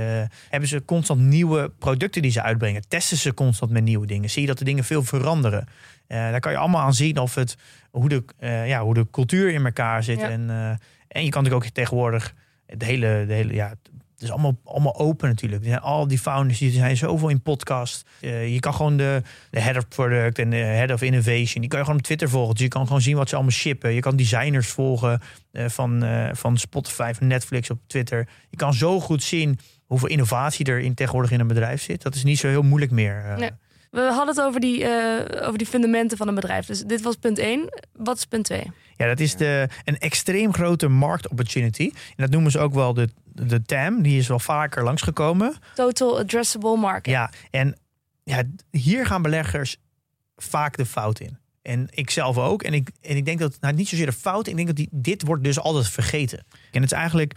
[0.49, 2.87] hebben ze constant nieuwe producten die ze uitbrengen?
[2.87, 4.29] Testen ze constant met nieuwe dingen?
[4.29, 5.67] Zie je dat de dingen veel veranderen?
[6.07, 7.55] Eh, daar kan je allemaal aan zien of het,
[7.91, 8.23] hoe, de,
[8.65, 10.19] ja, hoe de cultuur in elkaar zit.
[10.19, 10.29] Ja.
[10.29, 10.49] En,
[11.07, 12.33] en je kan natuurlijk ook tegenwoordig
[12.65, 13.73] de hele, de hele ja,
[14.17, 15.63] het is allemaal, allemaal open natuurlijk.
[15.63, 18.05] Er zijn al die founders, die zijn zoveel in podcast.
[18.21, 21.67] Eh, je kan gewoon de, de head of product en de head of innovation, die
[21.67, 22.53] kan je gewoon op Twitter volgen.
[22.53, 23.93] Dus je kan gewoon zien wat ze allemaal shippen.
[23.93, 28.27] Je kan designers volgen eh, van, eh, van Spotify, van Netflix op Twitter.
[28.49, 32.01] Je kan zo goed zien hoeveel innovatie er in, tegenwoordig in een bedrijf zit.
[32.01, 33.35] Dat is niet zo heel moeilijk meer.
[33.37, 33.51] Nee.
[33.91, 34.85] We hadden het over die,
[35.41, 36.65] over die fundamenten van een bedrijf.
[36.65, 37.69] Dus dit was punt 1.
[37.93, 38.71] Wat is punt 2?
[38.97, 41.91] Ja, dat is de, een extreem grote marktopportunity.
[41.93, 43.09] En dat noemen ze ook wel de,
[43.43, 44.01] de TAM.
[44.01, 45.55] Die is wel vaker langsgekomen.
[45.75, 47.13] Total Addressable Market.
[47.13, 47.77] Ja, en
[48.23, 49.77] ja, hier gaan beleggers
[50.35, 51.37] vaak de fout in.
[51.61, 52.63] En ik zelf ook.
[52.63, 54.89] En ik, en ik denk dat, nou niet zozeer de fout, ik denk dat die,
[54.91, 56.45] dit wordt dus altijd vergeten.
[56.71, 57.33] En het is eigenlijk,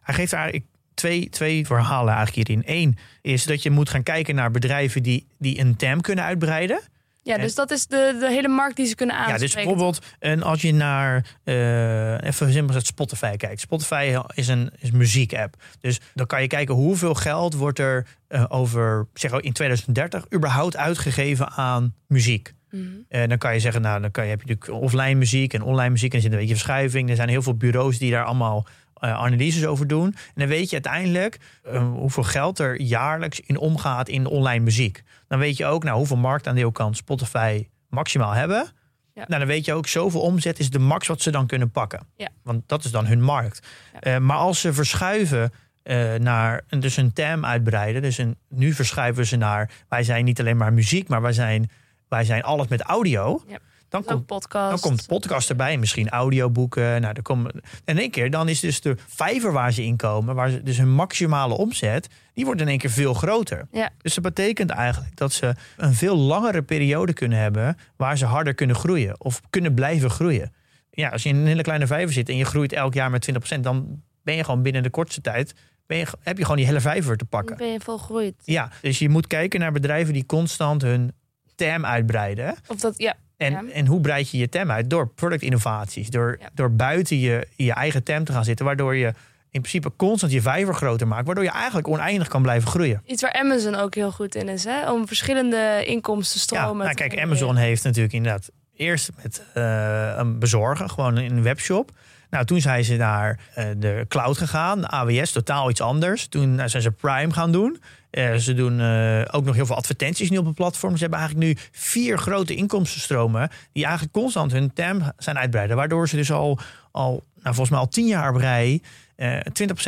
[0.00, 2.64] hij geeft eigenlijk twee, twee verhalen eigenlijk hierin.
[2.66, 6.80] Eén is dat je moet gaan kijken naar bedrijven die, die een TAM kunnen uitbreiden.
[7.28, 9.46] Ja, dus dat is de, de hele markt die ze kunnen Ja, aanspreken.
[9.46, 13.60] dus bijvoorbeeld en als je naar eh, even simpel gezegd Spotify kijkt.
[13.60, 15.56] Spotify is een, is muziekapp.
[15.80, 20.76] Dus dan kan je kijken hoeveel geld wordt er eh, over zeg in 2030 überhaupt
[20.76, 22.54] uitgegeven aan muziek.
[22.70, 22.82] Mhm.
[23.08, 25.62] En dan kan je zeggen, nou dan kan je, heb je natuurlijk offline muziek en
[25.62, 27.10] online muziek en er zit een beetje verschuiving.
[27.10, 28.66] Er zijn heel veel bureaus die daar allemaal
[29.00, 30.06] analyses over doen.
[30.06, 35.02] En dan weet je uiteindelijk eh, hoeveel geld er jaarlijks in omgaat in online muziek.
[35.28, 38.68] Dan weet je ook nou, hoeveel marktaandeel kan Spotify maximaal hebben.
[39.14, 39.24] Ja.
[39.26, 42.06] Nou, dan weet je ook, zoveel omzet is de max wat ze dan kunnen pakken.
[42.16, 42.28] Ja.
[42.42, 43.66] Want dat is dan hun markt.
[43.92, 44.00] Ja.
[44.00, 48.02] Eh, maar als ze verschuiven eh, naar dus een TAM uitbreiden.
[48.02, 51.70] Dus een, nu verschuiven ze naar, wij zijn niet alleen maar muziek, maar wij zijn,
[52.08, 53.42] wij zijn alles met audio.
[53.88, 54.70] Dan komt podcast.
[54.70, 57.00] dan komt podcast erbij, misschien audioboeken.
[57.00, 59.96] Nou, dan komen, en in één keer, dan is dus de vijver waar ze in
[59.96, 63.66] komen, waar ze, dus hun maximale omzet, die wordt in één keer veel groter.
[63.70, 63.90] Ja.
[64.02, 68.54] Dus dat betekent eigenlijk dat ze een veel langere periode kunnen hebben waar ze harder
[68.54, 70.52] kunnen groeien of kunnen blijven groeien.
[70.90, 73.30] Ja, als je in een hele kleine vijver zit en je groeit elk jaar met
[73.56, 75.54] 20%, dan ben je gewoon binnen de kortste tijd,
[75.86, 77.56] ben je, heb je gewoon die hele vijver te pakken.
[77.56, 78.34] Ben je volgroeid.
[78.44, 81.12] Ja, dus je moet kijken naar bedrijven die constant hun
[81.54, 82.56] term uitbreiden.
[82.66, 83.16] Of dat, ja.
[83.38, 83.62] En, Ja.
[83.72, 84.90] en hoe breid je je TAM uit?
[84.90, 86.10] Door productinnovaties.
[86.10, 86.48] Door, Ja.
[86.54, 88.64] door buiten je, je eigen TAM te gaan zitten.
[88.64, 89.06] Waardoor je
[89.50, 91.26] in principe constant je vijver groter maakt.
[91.26, 93.02] Waardoor je eigenlijk oneindig kan blijven groeien.
[93.06, 94.92] Iets waar Amazon ook heel goed in is, hè?
[94.92, 97.18] Om verschillende inkomstenstromen Ja, nou, kijk.
[97.20, 101.90] Amazon heeft natuurlijk inderdaad eerst met eh, een bezorger, gewoon in een webshop.
[102.30, 106.26] Nou, toen zijn ze naar eh, de cloud gegaan, AWS, totaal iets anders.
[106.26, 107.80] Toen eh, zijn ze Prime gaan doen.
[108.10, 110.94] Eh, ze doen eh, ook nog heel veel advertenties nu op het platform.
[110.96, 115.76] Ze hebben eigenlijk nu vier grote inkomstenstromen die eigenlijk constant hun TAM zijn uitbreiden.
[115.76, 116.58] Waardoor ze dus al,
[116.92, 118.82] al nou, volgens mij al tien jaar op rij
[119.16, 119.38] eh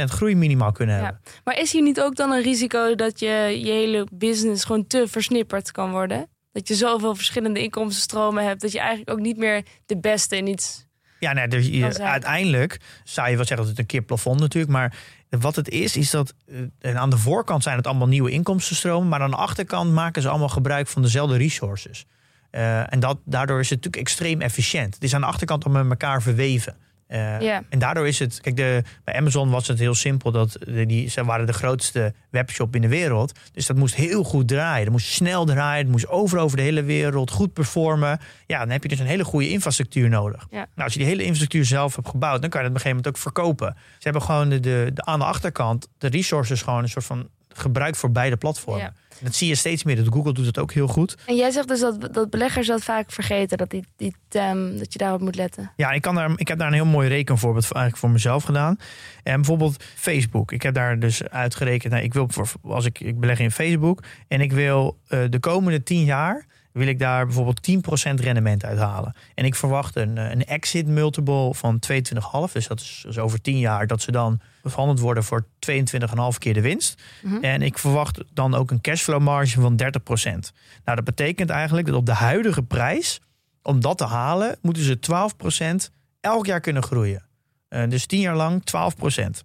[0.00, 1.02] 20% groei minimaal kunnen Ja.
[1.02, 1.20] hebben.
[1.44, 5.04] Maar is hier niet ook dan een risico dat je je hele business gewoon te
[5.09, 6.28] versnipperd kan worden?
[6.52, 10.46] Dat je zoveel verschillende inkomstenstromen hebt dat je eigenlijk ook niet meer de beste in
[10.46, 10.87] iets.
[11.18, 14.72] Ja, nee, dus je- uiteindelijk zou je wel zeggen dat het een keer plafond natuurlijk.
[14.72, 14.96] Maar
[15.38, 16.34] wat het is, is dat
[16.80, 19.08] eh, aan de voorkant zijn het allemaal nieuwe inkomstenstromen.
[19.08, 22.06] Maar aan de achterkant maken ze allemaal gebruik van dezelfde resources.
[22.50, 24.94] Eh, en dat, daardoor is het natuurlijk extreem efficiënt.
[24.94, 26.76] Het is aan de achterkant al met elkaar verweven.
[27.10, 27.56] Eh.
[27.68, 31.24] En daardoor is het, kijk, de, bij Amazon was het heel simpel dat die, ze
[31.24, 33.38] waren de grootste webshop in de wereld.
[33.52, 34.84] Dus dat moest heel goed draaien.
[34.84, 35.82] Dat moest snel draaien.
[35.82, 38.20] Het moest overal over de hele wereld goed performen.
[38.46, 40.46] Ja, dan heb je dus een hele goede infrastructuur nodig.
[40.50, 42.92] Nou, als je die hele infrastructuur zelf hebt gebouwd, dan kan je dat op een
[42.92, 43.76] gegeven moment ook verkopen.
[43.76, 47.28] Ze hebben gewoon de, de, de, aan de achterkant de resources gewoon een soort van
[47.54, 48.84] gebruikt voor beide platformen.
[48.84, 48.92] Ja.
[49.22, 49.96] Dat zie je steeds meer.
[49.96, 51.16] Dat Google doet het ook heel goed.
[51.26, 54.98] En jij zegt dus dat, dat beleggers dat vaak vergeten, dat, die, die dat je
[54.98, 55.72] daarop moet letten.
[55.76, 58.44] Ja, ik, kan daar, ik heb daar een heel mooi rekenvoorbeeld voor, eigenlijk voor mezelf
[58.44, 58.78] gedaan.
[59.22, 60.52] En bijvoorbeeld Facebook.
[60.52, 61.92] Ik heb daar dus uitgerekend.
[61.92, 65.40] Nou, ik wil voor, als ik, ik beleg in Facebook en ik wil eh, de
[65.40, 69.14] komende tien jaar wil ik daar bijvoorbeeld 10% rendement uithalen.
[69.34, 72.52] En ik verwacht een, eh, een exit multiple van 22,5.
[72.52, 76.54] Dus dat is dus over 10 jaar dat ze dan verhandeld worden voor 22,5 keer
[76.54, 77.02] de winst.
[77.22, 77.44] Mhm.
[77.44, 80.52] En ik verwacht dan ook een cashflow marge van 30%.
[80.84, 83.20] Nou, dat betekent eigenlijk dat op de huidige prijs,
[83.62, 87.22] om dat te halen, moeten ze 12% elk jaar kunnen groeien.
[87.68, 89.44] Eh, dus 10 jaar lang 12%.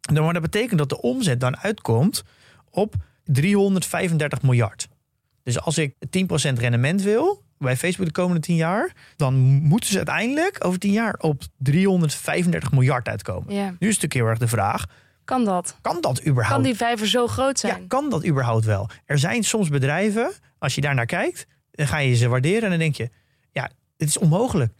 [0.00, 2.24] Dan, maar dat betekent dat de omzet dan uitkomt
[2.70, 4.88] op 335 miljard.
[5.42, 9.96] Dus als ik 10% rendement wil bij Facebook de komende 10 jaar, dan moeten ze
[9.96, 13.54] uiteindelijk over 10 jaar op 335 miljard uitkomen.
[13.54, 13.64] Ja.
[13.64, 14.84] Nu is natuurlijk heel erg de vraag:
[15.24, 15.76] Kan dat?
[15.80, 16.54] kan dat überhaupt?
[16.54, 17.86] Kan die vijver zo groot ja, zijn?
[17.86, 18.88] kan dat überhaupt wel?
[19.04, 22.70] Er zijn soms bedrijven, als je daar naar kijkt, dan ga je ze waarderen en
[22.70, 23.10] dan denk je,
[23.52, 24.72] ja, het is onmogelijk.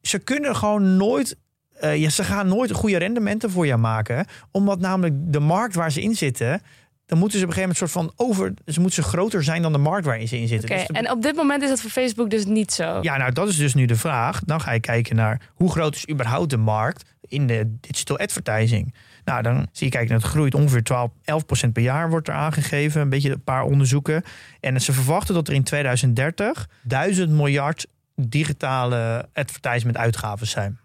[0.00, 1.36] Ze kunnen gewoon nooit,
[1.72, 5.92] eh, ja, ze gaan nooit goede rendementen voor jou maken, omdat namelijk de markt waar
[5.92, 6.62] ze in zitten,
[7.10, 9.62] dan moeten ze op een gegeven moment soort van over, ze moeten ze groter zijn
[9.62, 10.70] dan de markt waarin ze in zitten.
[10.70, 12.98] Oké, Dus de- en op dit moment is dat voor Facebook dus niet zo.
[13.02, 14.40] ja, nou dat is dus nu de vraag.
[14.44, 18.94] Dan ga je kijken naar hoe groot is überhaupt de markt in de digital advertising.
[19.24, 23.00] Nou, dan zie je kijken, het groeit ongeveer 12, 11% per jaar wordt er aangegeven.
[23.00, 24.22] Een beetje een paar onderzoeken.
[24.60, 30.78] En ze verwachten dat er in 2030 1000 miljard digitale advertisement uitgaven zijn.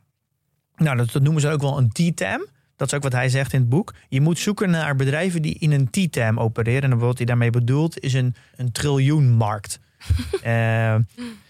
[0.75, 2.45] Nou, dat, dat noemen ze ook wel een T-TAM.
[2.75, 3.93] Dat is ook wat hij zegt in het boek.
[4.07, 6.91] Je moet zoeken naar bedrijven die in een T-TAM opereren.
[6.91, 9.79] En wat hij daarmee bedoelt is een, een triljoenmarkt.
[10.41, 10.95] Eh,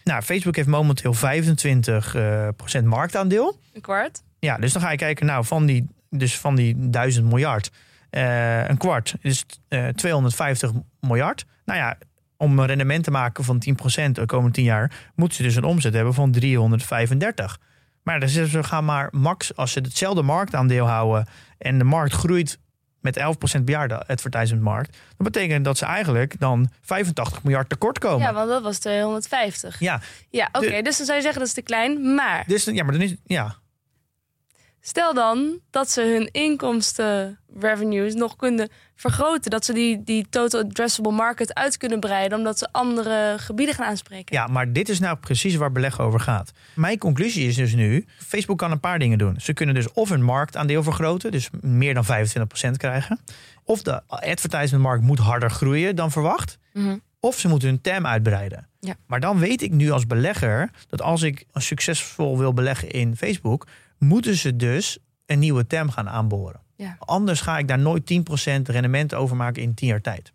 [0.04, 3.60] nou, Facebook heeft momenteel 25 eh, procent marktaandeel.
[3.74, 4.24] Een kwart?
[4.40, 7.72] Ja, dus dan ga je kijken, nou, van die, dus van die 1000 miljard,
[8.10, 11.46] eh, een kwart is eh 250 miljard.
[11.66, 11.98] Nou ja,
[12.38, 15.64] om een rendement te maken van 10% de komende 10 jaar, moeten ze dus een
[15.64, 17.60] omzet hebben van 335.
[18.06, 22.14] Maar dan zeggen ze, gaan maar max, als ze hetzelfde marktaandeel houden en de markt
[22.14, 22.60] groeit
[23.02, 28.00] met 11% per jaar, de advertisementmarkt, dan betekent dat ze eigenlijk dan 85 miljard tekort
[28.00, 28.28] komen.
[28.28, 29.80] Ja, want dat was 250.
[29.80, 30.82] ja, Ja, oké.
[30.82, 32.16] Dus dan zou je zeggen dat is te klein.
[32.16, 33.56] Maar dus, ja, maar dan is ja,
[34.88, 39.52] stel dan dat ze hun inkomsten revenues nog kunnen vergroten.
[39.52, 42.38] Dat ze die, die total addressable market uit kunnen breiden.
[42.38, 44.36] Omdat ze andere gebieden gaan aanspreken.
[44.36, 46.52] Ja, maar dit is nou precies waar beleggen over gaat.
[46.76, 49.40] Mijn conclusie is dus nu, Facebook kan een paar dingen doen.
[49.40, 53.20] Ze kunnen dus of hun marktaandeel vergroten, dus meer dan 25% krijgen.
[53.64, 56.58] Of de advertisementmarkt moet harder groeien dan verwacht.
[56.74, 56.98] Mhm.
[57.20, 58.68] Of ze moeten hun TAM uitbreiden.
[58.80, 58.96] Ja.
[59.08, 63.68] Maar dan weet ik nu als belegger dat als ik succesvol wil beleggen in Facebook,
[63.98, 66.62] moeten ze dus een nieuwe TAM gaan aanboren.
[66.76, 66.96] Ja.
[67.00, 70.34] Anders ga ik daar nooit 10% rendement over maken in 10 jaar tijd.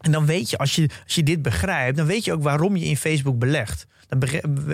[0.00, 2.76] En dan weet je als, je, als je dit begrijpt, dan weet je ook waarom
[2.76, 3.86] je in Facebook belegt.
[4.08, 4.18] Dan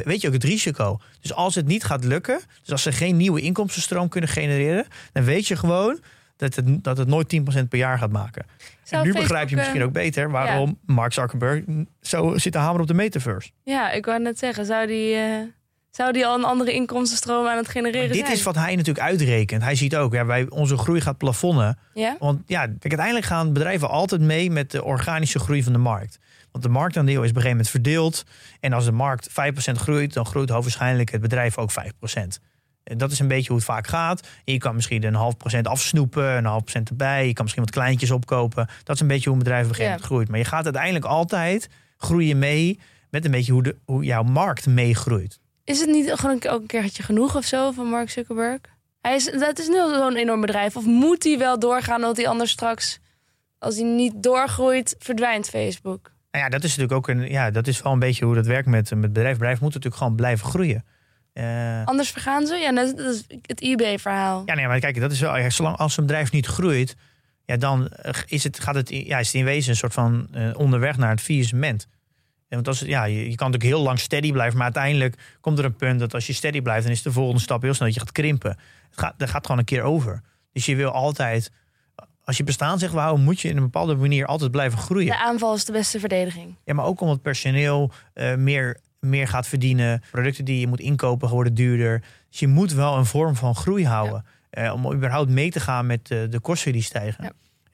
[0.05, 1.01] weet je ook het risico.
[1.21, 5.25] Dus als het niet gaat lukken, dus als ze geen nieuwe inkomstenstroom kunnen genereren, dan
[5.25, 6.01] weet je gewoon
[6.37, 8.47] dat het, dat het nooit 10% per jaar gaat maken.
[8.47, 8.67] Zou
[9.03, 11.65] en nu Facebook, begrijp je misschien eh, ook beter waarom Mark Zuckerberg
[12.01, 13.51] zo zit te hameren op de metaverse.
[13.63, 15.41] Ja, ik wou net zeggen, zou die, eh,
[15.97, 18.33] zou die al een andere inkomstenstroom aan het genereren dit zijn?
[18.33, 19.63] is wat hij natuurlijk uitrekent.
[19.63, 21.79] Hij ziet ook, ja, wij, onze groei gaat plafonnen.
[21.95, 22.17] Ja?
[22.19, 26.19] Want ja, kijk, uiteindelijk gaan bedrijven altijd mee met de organische groei van de markt.
[26.53, 28.25] Want de marktaandeel is op een gegeven moment verdeeld.
[28.61, 29.33] En als de markt 5%
[29.73, 31.75] groeit, dan groeit hoogstwaarschijnlijk het bedrijf ook 5%.
[32.85, 34.29] En Dat is een beetje hoe het vaak gaat.
[34.45, 37.27] Je kan misschien een half procent afsnoepen, een half procent erbij.
[37.27, 38.69] Je kan misschien wat kleintjes opkopen.
[38.83, 40.29] Dat is een beetje hoe een bedrijf gegeven moment groeit.
[40.29, 42.81] Maar je gaat uiteindelijk altijd groeien mee
[43.11, 45.39] met een beetje hoe, de, hoe jouw markt meegroeit.
[45.67, 48.61] Is het niet gewoon ook een keertje genoeg of zo van Mark Zuckerberg?
[49.01, 50.77] Hij is, dat is nu zo'n enorm bedrijf.
[50.77, 52.99] Of moet hij wel doorgaan, omdat hij anders straks,
[53.59, 56.13] als hij niet doorgroeit, verdwijnt Facebook?
[56.31, 58.47] Nou ja, dat is natuurlijk ook een, ja, dat is wel een beetje hoe dat
[58.47, 59.37] werkt met, met bedrijf.
[59.37, 60.85] Bedrijf moet natuurlijk gewoon blijven groeien.
[61.33, 62.55] Eh, Anders vergaan ze?
[62.57, 64.43] Ja, dat, dat is het eBay-verhaal.
[64.47, 66.97] Ja, nee, maar kijk, dat is wel, ja, zolang als een bedrijf niet groeit,
[67.45, 70.29] ja, dan eh, is het, gaat het, ja, is het in wezen een soort van
[70.33, 71.87] eh, onderweg naar het faillissement.
[72.49, 75.59] En Want als, ja, je, je kan natuurlijk heel lang steady blijven, maar uiteindelijk komt
[75.59, 77.87] er een punt dat als je steady blijft, dan is de volgende stap heel snel
[77.87, 78.51] dat je gaat krimpen.
[78.91, 80.23] Het gaat, dat gaat gewoon een keer over.
[80.53, 81.51] Dus je wil altijd,
[82.25, 85.07] als je bestaan zegt houden, moet je in een bepaalde manier altijd blijven groeien.
[85.07, 86.55] De aanval is de beste verdediging.
[86.65, 90.03] Ja, maar ook omdat personeel eh, meer, meer gaat verdienen.
[90.11, 92.03] Producten die je moet inkopen worden duurder.
[92.31, 94.25] Dus je moet wel een vorm van groei houden.
[94.51, 97.25] eh, om überhaupt mee te gaan met eh, de kosten die stijgen.
[97.25, 97.33] Ja.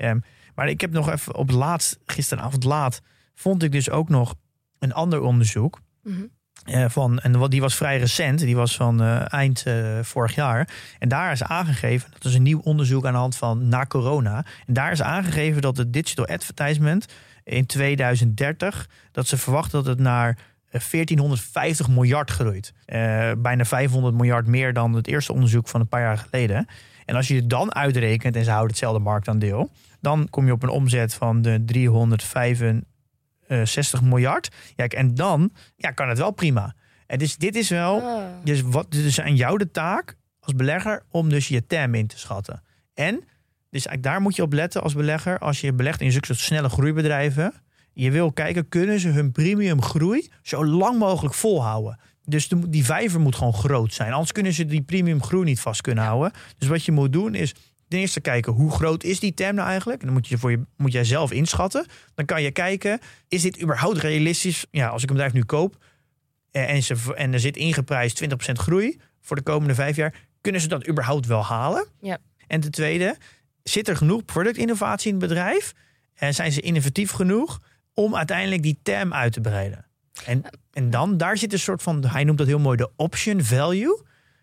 [0.09, 0.19] Ehm,
[0.55, 3.01] maar ik heb nog even op het laatst, gisteravond laat,
[3.35, 4.35] vond ik dus ook nog
[4.83, 5.81] een ander onderzoek.
[6.03, 6.23] Mhm.
[6.65, 10.35] eh, van, en wat- die was vrij recent, die was van eh, eind eh, vorig
[10.35, 10.69] jaar.
[10.99, 14.45] En daar is aangegeven, dat is een nieuw onderzoek aan de hand van na corona.
[14.67, 17.07] En daar is aangegeven dat het digital advertisement
[17.45, 22.73] in 2030, dat ze verwachten dat het naar eh, 1450 miljard groeit.
[23.39, 26.67] Bijna 500 miljard meer dan het eerste onderzoek van een paar jaar geleden.
[27.05, 30.63] En als je het dan uitrekent en ze houden hetzelfde marktaandeel, dan kom je op
[30.63, 31.65] een omzet van de
[33.47, 34.49] eh, 60 miljard.
[34.77, 36.75] Ja, en dan ja, kan het wel prima.
[37.07, 38.25] En dus dit is wel, Oh.
[38.45, 42.19] dus wat dus aan jou de taak als belegger om dus je TAM in te
[42.19, 42.63] schatten.
[42.95, 43.15] En
[43.71, 46.39] dus eigenlijk daar moet je op letten als belegger als je belegt in zulke soort
[46.39, 47.53] snelle groeibedrijven.
[47.93, 51.99] Je wil kijken, kunnen ze hun premium groei zo lang mogelijk volhouden?
[52.25, 54.13] Dus de- die vijver moet gewoon groot zijn.
[54.13, 56.33] Anders kunnen ze die premium groei niet vast kunnen houden.
[56.59, 57.55] Dus wat je moet doen is
[57.93, 60.01] ten eerste kijken hoe groot is die TAM nou eigenlijk.
[60.01, 61.87] En dan moet, je voor je, moet jij zelf inschatten.
[62.15, 64.67] Dan kan je kijken, is dit überhaupt realistisch?
[64.71, 65.77] Ja, als ik een bedrijf nu koop
[66.51, 70.15] eh, en, ze, en er zit ingeprijsd 20% groei voor de komende vijf jaar.
[70.41, 71.87] Kunnen ze dat überhaupt wel halen?
[72.01, 72.19] Ja.
[72.47, 73.17] En ten tweede,
[73.63, 75.73] zit er genoeg productinnovatie in het bedrijf?
[76.15, 77.61] En zijn ze innovatief genoeg
[77.95, 79.87] om uiteindelijk die TAM uit te breiden?
[80.25, 83.43] En, en dan, daar zit een soort van, hij noemt dat heel mooi, de option
[83.43, 84.03] value.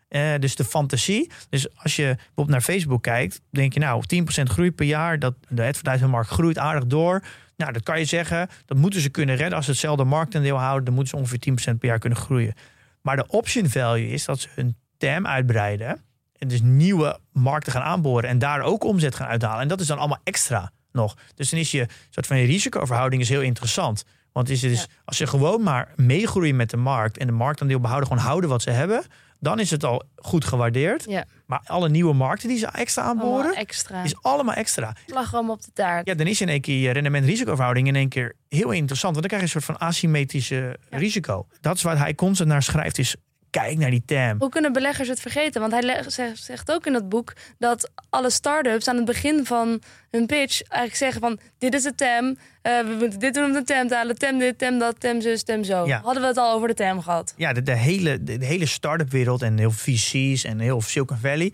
[0.10, 1.32] Eh, dus de fantasie.
[1.50, 5.20] Dus als je bijvoorbeeld naar Facebook kijkt, denk je nou 10% groei per jaar.
[5.20, 7.24] Dat, de advertisingmarkt groeit aardig door.
[7.58, 9.56] Nou, dat kan je zeggen, dat moeten ze kunnen redden.
[9.56, 12.54] Als ze hetzelfde marktaandeel houden, dan moeten ze ongeveer 10% per jaar kunnen groeien.
[13.02, 16.02] Maar de option value is dat ze hun TAM uitbreiden.
[16.38, 19.62] En dus nieuwe markten gaan aanboren en daar ook omzet gaan uithalen.
[19.62, 21.18] En dat is dan allemaal extra nog.
[21.36, 24.04] Dus dan is je soort van je risicoverhouding is heel interessant.
[24.32, 24.86] Want is het dus, Ja.
[25.06, 28.62] als ze gewoon maar meegroeien met de markt en de marktaandeel behouden, gewoon houden wat
[28.62, 29.04] ze hebben,
[29.40, 31.06] dan is het al goed gewaardeerd.
[31.08, 31.26] Ja.
[31.46, 34.04] Maar alle nieuwe markten die ze extra aanboren, Allemaal extra.
[34.04, 34.96] is allemaal extra.
[35.06, 36.08] Slagroom op de taart.
[36.08, 39.16] Ja, dan is in één keer je rendement-risicoverhouding in één keer heel interessant.
[39.16, 40.98] Want dan krijg je een soort van asymmetrische Ja.
[40.98, 41.48] risico.
[41.62, 43.16] Dat is waar hij constant naar schrijft, is
[43.50, 44.40] kijk naar die TAM.
[44.40, 45.62] Hoe kunnen beleggers het vergeten?
[45.62, 50.26] Want hij zegt, ook in dat boek dat alle start-ups aan het begin van hun
[50.26, 53.64] pitch eigenlijk zeggen van dit is de TAM, eh, we moeten dit doen om de
[53.64, 55.86] TAM te halen, TAM dit, TAM dat, TAM zus, TAM zo.
[55.86, 56.02] Ja.
[56.02, 57.34] Hadden we het al over de TAM gehad?
[57.38, 61.18] ja, de, de hele, de, de hele start-up wereld en heel VC's en heel Silicon
[61.18, 61.54] Valley.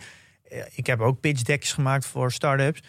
[0.49, 2.79] Eh, Ik heb ook pitch decks gemaakt voor start-ups.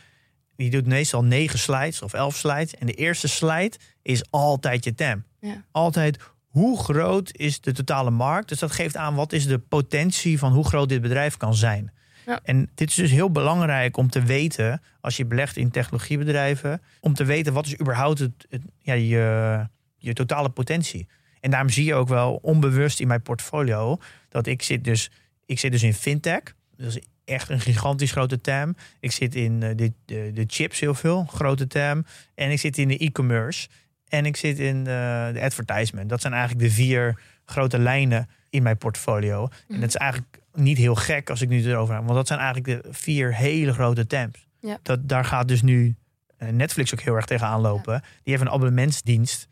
[0.57, 2.75] Die doet meestal negen slides of elf slides.
[2.75, 5.25] En de eerste slide is altijd je TAM.
[5.41, 5.65] Ja.
[5.71, 6.19] Altijd
[6.57, 8.49] hoe groot is de totale markt.
[8.49, 11.93] Dus dat geeft aan wat is de potentie van hoe groot dit bedrijf kan zijn.
[12.27, 12.41] Ja.
[12.43, 17.15] En dit is dus heel belangrijk om te weten, als je belegt in technologiebedrijven, om
[17.15, 19.67] te weten wat is überhaupt het, het- ja, je,
[19.97, 21.09] je totale potentie.
[21.41, 25.11] En daarom zie je ook wel onbewust in mijn portfolio dat ik zit dus,
[25.47, 26.43] ik zit dus in fintech.
[26.77, 28.77] Dat is echt een gigantisch grote TAM.
[29.01, 32.05] Ik zit in eh, de, de, de chips heel veel, grote TAM.
[32.35, 33.69] En ik zit in de e-commerce.
[34.09, 36.09] En ik zit in de, de advertisement.
[36.09, 39.49] Dat zijn eigenlijk de vier grote lijnen in mijn portfolio.
[39.69, 42.03] En dat is eigenlijk niet heel gek als ik nu erover heb.
[42.05, 44.47] Want dat zijn eigenlijk de vier hele grote TAMs.
[44.61, 44.79] Ja.
[44.83, 45.95] Dat, daar gaat dus nu
[46.37, 48.01] eh, Netflix ook heel erg tegenaan lopen.
[48.01, 49.49] Die heeft een abonnementsdienst.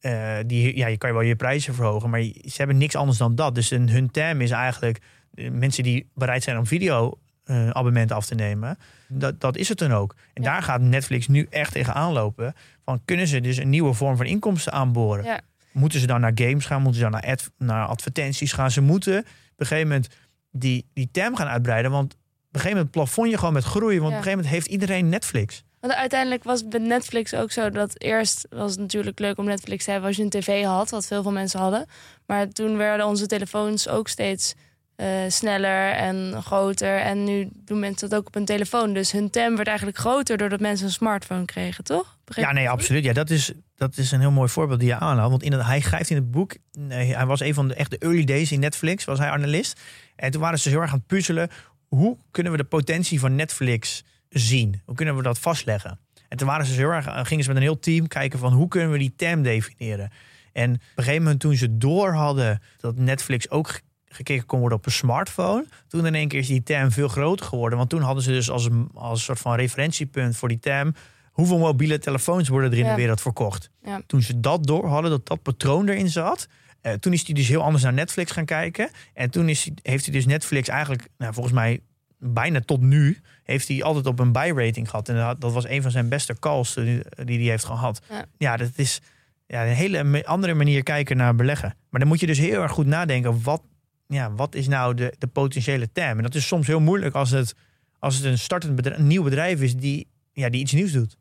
[0.00, 3.18] Eh, die, ja, je kan je wel je prijzen verhogen, maar ze hebben niks anders
[3.18, 3.54] dan dat.
[3.54, 5.00] Dus hun, hun term is eigenlijk
[5.34, 8.78] eh, mensen die bereid zijn om video eh, abonnementen af te nemen.
[9.08, 10.14] Dat, dat is het dan ook.
[10.34, 10.52] En Ja.
[10.52, 12.54] daar gaat Netflix nu echt tegenaan lopen.
[12.84, 15.24] Van kunnen ze dus een nieuwe vorm van inkomsten aanboren?
[15.24, 15.40] Ja.
[15.72, 16.82] Moeten ze dan naar games gaan?
[16.82, 18.70] Moeten ze dan naar, ad- naar advertenties gaan?
[18.70, 19.24] Ze moeten op
[19.56, 20.08] een gegeven moment
[20.50, 21.90] die, die term gaan uitbreiden.
[21.90, 22.18] Want op
[22.52, 24.00] een gegeven moment plafon je gewoon met groeien.
[24.00, 24.18] Want Ja.
[24.18, 25.64] op een gegeven moment heeft iedereen Netflix.
[25.80, 29.44] Want uiteindelijk was het bij Netflix ook zo dat eerst was het natuurlijk leuk om
[29.44, 31.86] Netflix te hebben als je een tv had, wat veel van mensen hadden.
[32.26, 34.54] Maar toen werden onze telefoons ook steeds
[34.96, 36.98] eh, sneller en groter.
[36.98, 38.92] En nu doen mensen dat ook op een telefoon.
[38.92, 42.18] Dus hun TAM werd eigenlijk groter doordat mensen een smartphone kregen, toch?
[42.24, 43.04] Ja, nee, absoluut.
[43.04, 45.30] Ja, dat is, dat is een heel mooi voorbeeld die je aanhaalt.
[45.30, 46.56] Want inderdaad, hij schrijft in het boek...
[46.78, 49.80] Nee, hij was een van de echte early days in Netflix, was hij analist.
[50.16, 51.50] En toen waren ze heel erg aan het puzzelen...
[51.88, 54.82] hoe kunnen we de potentie van Netflix zien?
[54.84, 55.98] Hoe kunnen we dat vastleggen?
[56.28, 58.52] En toen waren ze heel erg, gingen ze met een heel team kijken van...
[58.52, 60.10] hoe kunnen we die term definiëren?
[60.52, 62.62] En op een gegeven moment toen ze door hadden...
[62.76, 63.80] dat Netflix ook
[64.16, 65.66] gekeken kon worden op een smartphone...
[65.88, 67.78] toen in één keer is die term veel groter geworden.
[67.78, 70.94] Want toen hadden ze dus als een, als een soort van referentiepunt voor die term...
[71.30, 72.90] hoeveel mobiele telefoons worden er in Ja.
[72.90, 73.70] de wereld verkocht.
[73.82, 74.00] Ja.
[74.06, 76.48] Toen ze dat door hadden, dat dat patroon erin zat...
[76.80, 78.90] eh, toen is hij dus heel anders naar Netflix gaan kijken.
[79.14, 81.80] En toen is hij, heeft hij dus Netflix eigenlijk, nou, volgens mij
[82.18, 83.20] bijna tot nu...
[83.44, 85.08] heeft hij altijd op een buy rating gehad.
[85.08, 88.00] En dat- dat was een van zijn beste calls die die hij heeft gehad.
[88.10, 88.24] Ja.
[88.38, 89.00] Ja, dat is
[89.46, 91.74] ja, een hele andere manier kijken naar beleggen.
[91.90, 93.42] Maar dan moet je dus heel erg goed nadenken...
[93.42, 93.62] wat,
[94.06, 96.16] ja, wat is nou de, de potentiële term?
[96.16, 97.54] En dat is soms heel moeilijk als het,
[97.98, 99.76] als het een startend bedrijf, een nieuw bedrijf is...
[99.76, 101.16] Die, ja, die iets nieuws doet.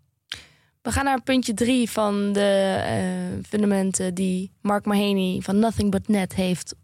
[0.81, 6.07] We gaan naar puntje drie van de eh, fundamenten die Mark Mahaney van Nothing But
[6.07, 6.75] Net heeft.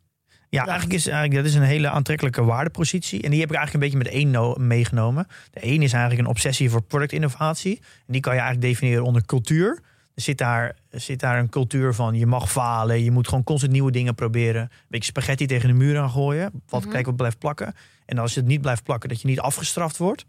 [0.50, 3.22] Ja, eigenlijk is, eigenlijk, dat is een hele aantrekkelijke waardepositie.
[3.22, 5.28] En die heb ik eigenlijk een beetje met één no- meegenomen.
[5.52, 7.78] De één is eigenlijk een obsessie voor productinnovatie.
[7.78, 9.82] En die kan je eigenlijk definiëren onder cultuur.
[10.16, 13.04] Er zit daar, zit daar een cultuur van je mag falen.
[13.04, 14.62] Je moet gewoon constant nieuwe dingen proberen.
[14.62, 16.52] Een beetje spaghetti tegen de muur aan gooien.
[16.68, 16.90] Wat, Mhm.
[16.90, 17.74] Kijken wat blijft plakken.
[18.06, 20.26] En als het niet blijft plakken, dat je niet afgestraft wordt.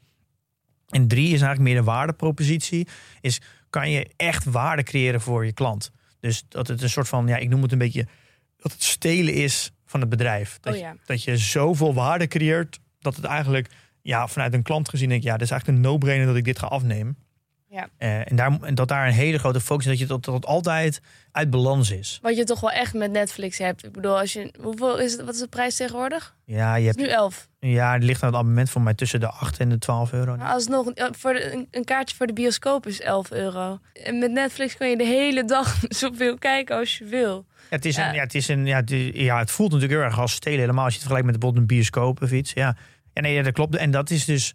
[0.88, 2.88] En drie is eigenlijk meer de waardepropositie.
[3.20, 5.90] Is kan je echt waarde creëren voor je klant.
[6.20, 8.06] Dus dat het een soort van, ja, ik noem het een beetje,
[8.56, 10.58] dat het stelen is van het bedrijf.
[10.60, 13.68] Dat, Oh je, dat je zoveel waarde creëert, dat het eigenlijk,
[14.02, 16.44] ja, vanuit een klant gezien, denk ik, ja, dat is eigenlijk een no-brainer dat ik
[16.44, 17.16] dit ga afnemen.
[17.72, 17.88] Ja.
[17.98, 21.00] Eh, en, daar, en dat daar een hele grote focus is, dat je dat, altijd
[21.32, 22.18] uit balans is.
[22.22, 23.84] Wat je toch wel echt met Netflix hebt.
[23.84, 26.36] Ik bedoel, als je, hoeveel is het, wat is de prijs tegenwoordig?
[26.44, 27.48] Ja, je hebt, nu 11.
[27.58, 30.36] ja, het ligt aan het abonnement voor mij tussen de 8 en de 12 euro.
[30.36, 33.78] Maar alsnog, een- voor de, een, een kaartje voor de bioscoop is 11 euro.
[34.04, 37.44] En met Netflix kan je de hele dag zoveel kijken als je wil.
[37.70, 38.08] Ja, het, is Ja.
[38.08, 40.60] Een, ja, het, is een, ja, het, ja, het voelt natuurlijk heel erg als stelen.
[40.60, 42.52] Helemaal als je het vergelijkt met bijvoorbeeld een bioscoop of iets.
[42.52, 42.76] Ja,
[43.12, 43.76] ja nee, dat klopt.
[43.76, 44.54] En dat is dus,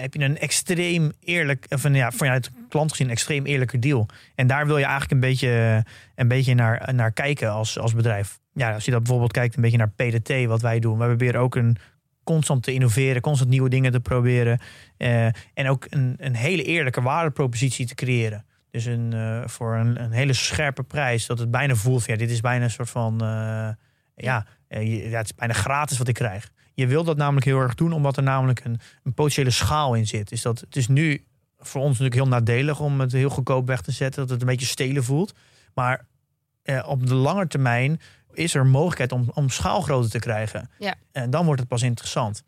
[0.00, 4.06] heb je een extreem eerlijk, of een, ja, vanuit klant gezien, een extreem eerlijke deal.
[4.34, 5.84] En daar wil je eigenlijk een beetje,
[6.14, 8.38] een beetje naar, naar kijken als, als bedrijf.
[8.52, 10.98] Ja, als je dat bijvoorbeeld kijkt, een beetje naar PDT, wat wij doen.
[10.98, 11.76] Wij proberen ook een
[12.24, 14.60] constant te innoveren, constant nieuwe dingen te proberen.
[14.96, 15.24] eh,
[15.54, 18.44] en ook een, een hele eerlijke waardepropositie te creëren.
[18.70, 22.30] Dus een, eh, voor een, een hele scherpe prijs, dat het bijna voelt ja, dit
[22.30, 23.68] is bijna een soort van, eh,
[24.14, 26.50] ja, ja, het is bijna gratis wat ik krijg.
[26.78, 30.06] Je wil dat namelijk heel erg doen, omdat er namelijk een, een potentiële schaal in
[30.06, 30.28] zit.
[30.28, 31.24] Dus dat, het is nu
[31.58, 34.46] voor ons natuurlijk heel nadelig om het heel goedkoop weg te zetten, dat het een
[34.46, 35.32] beetje stelen voelt.
[35.74, 36.06] Maar
[36.62, 38.00] eh, op de lange termijn
[38.32, 40.70] is er mogelijkheid om, om schaalgrootte te krijgen.
[40.78, 40.94] Ja.
[41.12, 42.42] En dan wordt het pas interessant.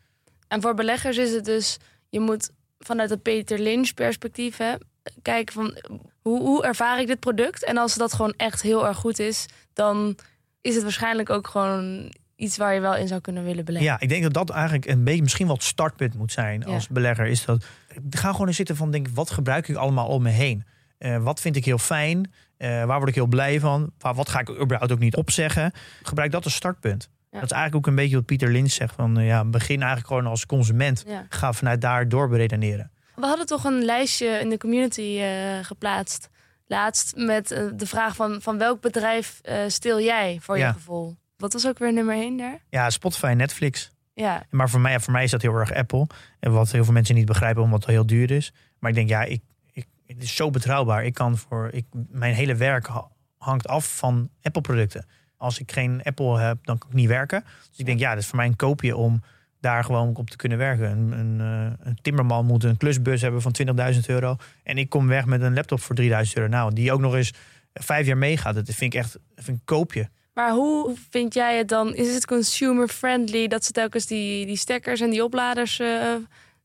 [0.49, 1.79] En voor beleggers is het dus,
[2.09, 4.75] je moet vanuit het Peter Lynch perspectief hè,
[5.23, 5.77] kijken van
[6.23, 7.65] hoe, hoe ervaar ik dit product?
[7.65, 10.17] En als dat gewoon echt heel erg goed is, dan
[10.61, 13.91] is het waarschijnlijk ook gewoon iets waar je wel in zou kunnen willen beleggen.
[13.93, 16.75] Ja, ik denk dat dat eigenlijk een beetje misschien wel het startpunt moet zijn Ja.
[16.75, 17.27] als belegger.
[17.27, 17.65] Is dat,
[18.11, 20.65] ga gewoon eens zitten van, denk, wat gebruik ik allemaal om me heen?
[20.99, 22.33] Eh, wat vind ik heel fijn?
[22.57, 23.93] Eh, waar word ik heel blij van?
[23.99, 25.73] Waar, wat ga ik überhaupt ook niet opzeggen?
[26.03, 27.09] Gebruik dat als startpunt.
[27.31, 27.41] Ja.
[27.41, 28.95] Dat is eigenlijk ook een beetje wat Pieter Lynch zegt.
[28.95, 31.05] Van, eh, ja, begin eigenlijk gewoon als consument.
[31.07, 31.27] Ja.
[31.29, 32.91] Ga vanuit daar door beredeneren.
[33.15, 35.21] We hadden toch een lijstje in de community
[35.63, 36.29] geplaatst
[36.67, 41.17] laatst met de vraag van, van welk bedrijf steel jij voor je gevoel?
[41.41, 42.59] Wat was ook weer nummer 1 daar?
[42.69, 43.91] Ja, Spotify en Netflix.
[44.15, 46.07] Ja, Maar voor mij, voor mij is dat heel erg Apple.
[46.41, 48.53] En wat heel veel mensen niet begrijpen, omdat het heel duur is.
[48.79, 49.41] Maar ik denk, ja, ik,
[49.73, 51.05] ik, het is zo betrouwbaar.
[51.05, 55.07] Ik kan voor, ik, mijn hele werk ha- hangt af van Apple-producten.
[55.37, 57.45] Als ik geen Apple heb, dan kan ik niet werken.
[57.69, 59.23] Dus ik denk, ja, dat is voor mij een koopje om
[59.61, 60.91] daar gewoon op te kunnen werken.
[60.91, 64.37] Een, een, eh, een timmerman moet een klusbus hebben van 20.000 euro.
[64.63, 66.49] En ik kom weg met een laptop voor 3000 euro.
[66.51, 67.33] Nou, die ook nog eens
[67.75, 68.55] vijf jaar meegaat.
[68.55, 70.09] Dat vind ik echt dat vind ik een koopje.
[70.35, 71.95] Maar hoe vind jij het dan?
[71.95, 76.15] Is het consumer friendly dat ze telkens die, die stekkers en die opladers, eh,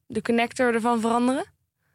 [0.07, 1.45] de connector ervan veranderen?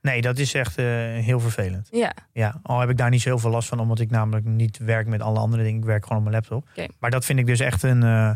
[0.03, 0.85] Nee, dat is echt eh,
[1.19, 1.89] heel vervelend.
[1.91, 4.47] Ja, Ja, al heb ik daar niet zo heel veel last van, omdat ik namelijk
[4.47, 5.79] niet werk met alle andere dingen.
[5.81, 6.69] Ik werk gewoon op mijn laptop.
[6.99, 8.31] Maar dat vind ik dus echt, een, eh,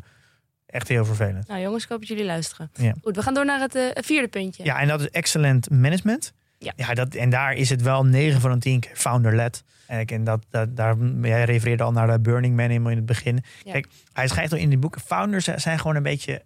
[0.67, 1.49] echt heel vervelend.
[1.49, 2.71] nou jongens, ik hoop dat jullie luisteren.
[2.75, 2.95] Ja.
[3.03, 4.65] Goed, we gaan door naar het vierde puntje.
[4.65, 6.33] Ja, en dat is excellent management.
[6.77, 6.95] Ja.
[6.95, 9.65] dat, en daar is het wel 9 van de 10 keer founder-led.
[9.87, 13.07] En, ik- en dat, dat, daar, jij refereerde al naar de Burning Man in het
[13.07, 13.39] begin.
[13.65, 13.73] Ja.
[13.73, 16.43] Kijk, hij schrijft al in die boeken, founders zijn gewoon een beetje,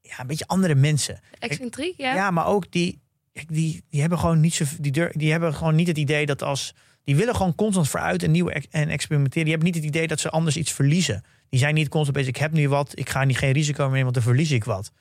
[0.00, 1.20] ja, een beetje andere mensen.
[1.38, 2.14] Excentriek, ja?
[2.14, 3.00] Ja, maar ook die,
[3.32, 6.74] die, die hebben gewoon niet zo, die, die hebben gewoon niet het idee dat als
[7.04, 9.42] die willen gewoon constant vooruit en nieuw en experimenteren.
[9.44, 11.24] Die hebben niet het idee dat ze anders iets verliezen.
[11.48, 12.28] Die zijn niet constant bezig.
[12.34, 14.64] Ik heb nu wat, ik ga niet geen risico meer nemen, want dan verlies ik
[14.64, 14.92] wat.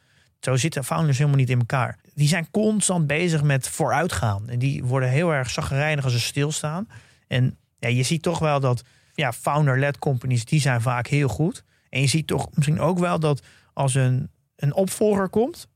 [0.44, 2.00] Zo zitten founders helemaal niet in elkaar.
[2.14, 4.50] Die zijn constant bezig met vooruitgaan.
[4.50, 6.88] En die worden heel erg zaggerijnig als ze stilstaan.
[7.28, 8.84] En ja, je ziet toch wel dat
[9.14, 11.64] ja, founder-led companies, die zijn vaak heel goed.
[11.89, 15.68] En je ziet toch misschien ook wel dat als een, een opvolger komt,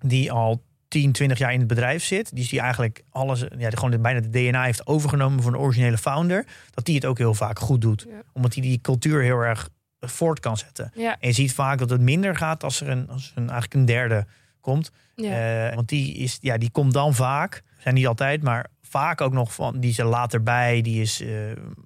[0.00, 4.02] die al 10, 20 jaar in het bedrijf zit, die, die eigenlijk alles, ja, gewoon
[4.02, 7.58] bijna de DNA heeft overgenomen van de originele founder, dat die het ook heel vaak
[7.58, 8.04] goed doet.
[8.08, 8.22] Ja.
[8.32, 9.68] Omdat hij die cultuur heel erg
[10.06, 10.92] voort kan zetten.
[10.94, 13.74] Ja, En je ziet vaak dat het minder gaat als er een, als een, eigenlijk
[13.74, 14.26] een derde
[14.60, 14.90] komt.
[15.16, 15.68] ja.
[15.68, 19.32] Eh, want die, is, ja, die komt dan vaak, zijn niet altijd, maar vaak ook
[19.32, 21.28] nog van, die er later bij, die, is, eh,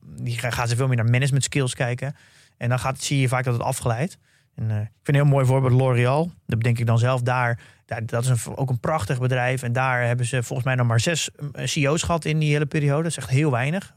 [0.02, 2.16] die ga- gaat ze veel meer naar management skills kijken.
[2.56, 4.18] En dan gaat, zie je vaak dat het afgeleid.
[4.54, 6.30] En, eh, ik vind een heel mooi voorbeeld L'Oreal.
[6.46, 7.58] Dat denk ik dan zelf daar.
[7.86, 9.62] daar dat is een, ook een prachtig bedrijf.
[9.62, 11.30] En daar hebben ze volgens mij nog maar zes
[11.64, 13.02] CEO's gehad in die hele periode.
[13.02, 13.92] Dat is echt heel weinig.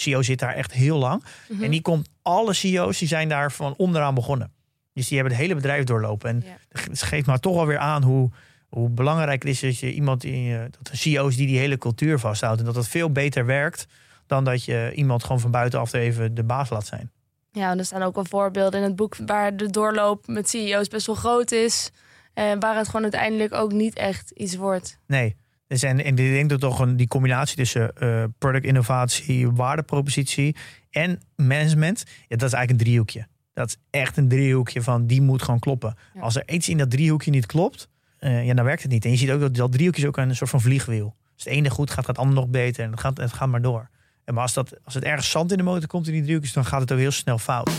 [0.00, 1.24] CEO zit daar echt heel lang.
[1.48, 1.62] Mhm.
[1.64, 4.52] En die komt, alle CEO's die zijn daar van onderaan begonnen.
[4.92, 6.28] Dus die hebben het hele bedrijf doorlopen.
[6.30, 6.56] En Ja.
[6.88, 8.30] het geeft maar toch wel weer aan hoe,
[8.68, 11.78] hoe belangrijk het is dat je iemand in je, dat de CEO's die die hele
[11.78, 12.58] cultuur vasthoudt.
[12.58, 13.86] En dat dat veel beter werkt
[14.26, 17.10] dan dat je iemand gewoon van buitenaf even de baas laat zijn.
[17.52, 20.88] Ja, en er staan ook wel voorbeelden in het boek waar de doorloop met CEO's
[20.88, 21.90] best wel groot is.
[22.34, 24.98] En waar het gewoon uiteindelijk ook niet echt iets wordt.
[25.06, 25.36] Nee.
[25.68, 30.56] Dus en, en ik denk dat toch een, die combinatie tussen eh, product innovatie, waardepropositie
[30.90, 33.26] en management, ja, dat is eigenlijk een driehoekje.
[33.52, 35.96] Dat is echt een driehoekje van die moet gewoon kloppen.
[36.14, 36.20] Ja.
[36.20, 37.88] Als er iets in dat driehoekje niet klopt,
[38.18, 39.04] eh, ja, dan werkt het niet.
[39.04, 41.16] En je ziet ook dat dat driehoekje is ook een soort van vliegwiel.
[41.34, 42.84] Als het ene goed gaat, gaat het ander nog beter.
[42.84, 43.88] En het gaat, het gaat maar door.
[44.24, 46.52] En maar als, dat, als het ergens zand in de motor komt in die driehoekjes,
[46.52, 47.70] dan gaat het ook heel snel fout.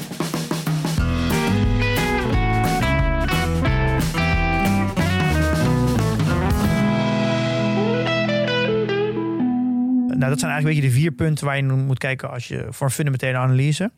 [10.20, 12.67] Nou, dat zijn eigenlijk een beetje de vier punten waar je moet kijken als je
[12.70, 13.91] voor een fundamentele analyse.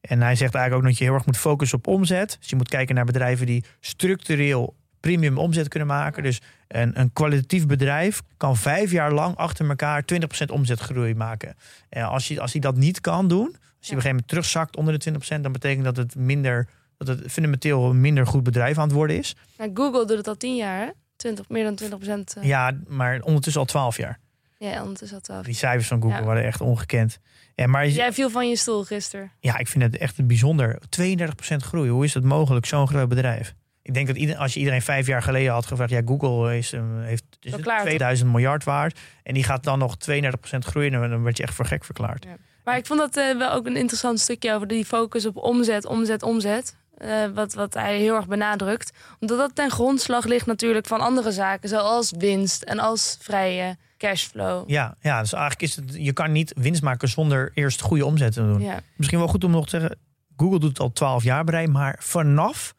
[0.00, 2.36] En hij zegt eigenlijk ook dat je heel erg moet focussen op omzet.
[2.40, 6.22] Dus je moet kijken naar bedrijven die structureel premium omzet kunnen maken.
[6.22, 10.04] Dus een, een kwalitatief bedrijf kan vijf jaar lang achter elkaar
[10.48, 11.56] 20% omzetgroei maken.
[11.88, 14.28] En als je, als hij dat niet kan doen, als je op een gegeven moment
[14.28, 18.42] terugzakt onder de 20%, dan betekent dat het minder, dat het fundamenteel een minder goed
[18.42, 19.36] bedrijf aan het worden is.
[19.74, 20.90] Google doet het al tien jaar, hè?
[21.16, 22.34] 20, meer dan 20 procent.
[22.38, 22.44] Uh...
[22.44, 24.18] Ja, maar ondertussen al 12 jaar.
[24.58, 26.24] Ja, ondertussen al 12 Die cijfers van Google Ja.
[26.24, 27.18] waren echt ongekend.
[27.54, 29.30] Ja, maar Jij viel van je stoel gisteren.
[29.40, 30.78] ja, ik vind het echt bijzonder.
[30.88, 31.90] 32% groei.
[31.90, 33.54] Hoe is dat mogelijk, zo'n groot bedrijf?
[33.82, 36.72] Ik denk dat ieder, als je iedereen vijf jaar geleden had gevraagd, ja, Google is,
[36.72, 37.86] eh, heeft is Wel het klaar, toch?
[37.86, 38.98] 2000 miljard waard.
[39.22, 41.02] En die gaat dan nog 32% groeien.
[41.02, 42.26] En dan werd je echt voor gek verklaard.
[42.64, 45.86] Maar ik vond dat eh, wel ook een interessant stukje over die focus op omzet,
[45.86, 46.76] omzet, omzet.
[46.96, 48.90] Eh, wat, wat hij heel erg benadrukt.
[49.20, 51.68] Omdat dat ten grondslag ligt natuurlijk van andere zaken.
[51.68, 54.70] Zoals winst en als vrije cashflow.
[54.70, 58.32] Ja, ja, dus eigenlijk is het, je kan niet winst maken zonder eerst goede omzet
[58.32, 58.60] te doen.
[58.60, 58.80] Ja.
[58.96, 59.98] Misschien wel goed om nog te zeggen,
[60.36, 62.74] Google doet het al 12 jaar bereid, maar vanaf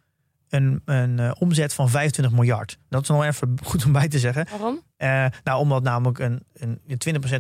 [0.50, 2.78] een, een eh, omzet van 25 miljard.
[2.90, 4.48] Dat is nog even goed om bij te zeggen.
[4.50, 4.82] Waarom?
[4.98, 6.80] Eh, nou, omdat namelijk een, een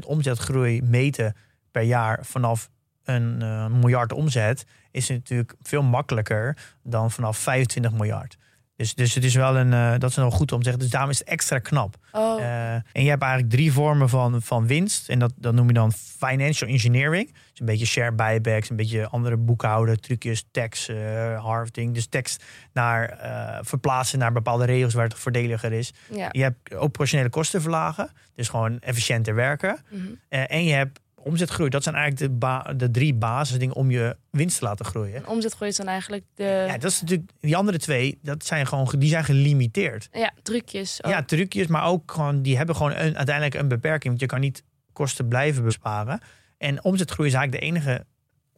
[0.03, 1.36] 20% omzetgroei meten
[1.71, 2.69] per jaar vanaf
[3.03, 8.38] een eh, miljard omzet is natuurlijk veel makkelijker dan vanaf 25 miljard.
[8.80, 10.82] Dus, dus het is wel een, eh, dat is wel goed om te zeggen.
[10.82, 11.95] Dus daarom is het extra knap.
[12.11, 15.09] Oh, Eh, en je hebt eigenlijk drie vormen van, van winst.
[15.09, 17.32] En dat, dat noem je dan financial engineering.
[17.32, 21.93] Dus een beetje share buybacks, een beetje andere boekhouden, trucjes, tax eh harvesting.
[21.93, 23.17] Dus tekst naar
[23.61, 25.93] verplaatsen naar bepaalde regels waar het voordeliger is.
[26.09, 26.30] ja.
[26.32, 29.80] Je hebt operationele kosten verlagen, dus gewoon efficiënter werken.
[29.89, 30.03] Mhm.
[30.30, 31.70] En je hebt omzetgroei.
[31.70, 35.15] Dat zijn eigenlijk de, ba- de drie basisdingen om je winst te laten groeien.
[35.15, 38.67] En omzetgroei is dan eigenlijk de Ja, dat is natuurlijk, die andere twee, dat zijn
[38.67, 40.09] gewoon, ge- die zijn gelimiteerd.
[40.11, 41.03] ja, trucjes.
[41.03, 41.11] ook.
[41.11, 44.07] Ja, trucjes, maar ook gewoon, die hebben gewoon een, uiteindelijk een beperking.
[44.07, 44.63] Want je kan niet
[44.93, 46.20] kosten blijven besparen.
[46.57, 48.05] En omzetgroei is eigenlijk de enige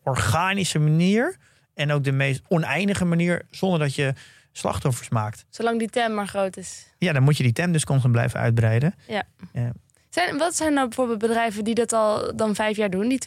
[0.03, 1.35] organische manier.
[1.73, 4.13] En ook de meest oneindige manier zonder dat je
[4.51, 5.45] slachtoffers maakt.
[5.49, 6.93] Zolang die tem maar groot is.
[6.97, 8.93] Ja, dan moet je die tem dus constant blijven uitbreiden.
[10.11, 13.07] Zijn, wat zijn nou bijvoorbeeld bedrijven die dat al dan vijf jaar doen?
[13.07, 13.19] Die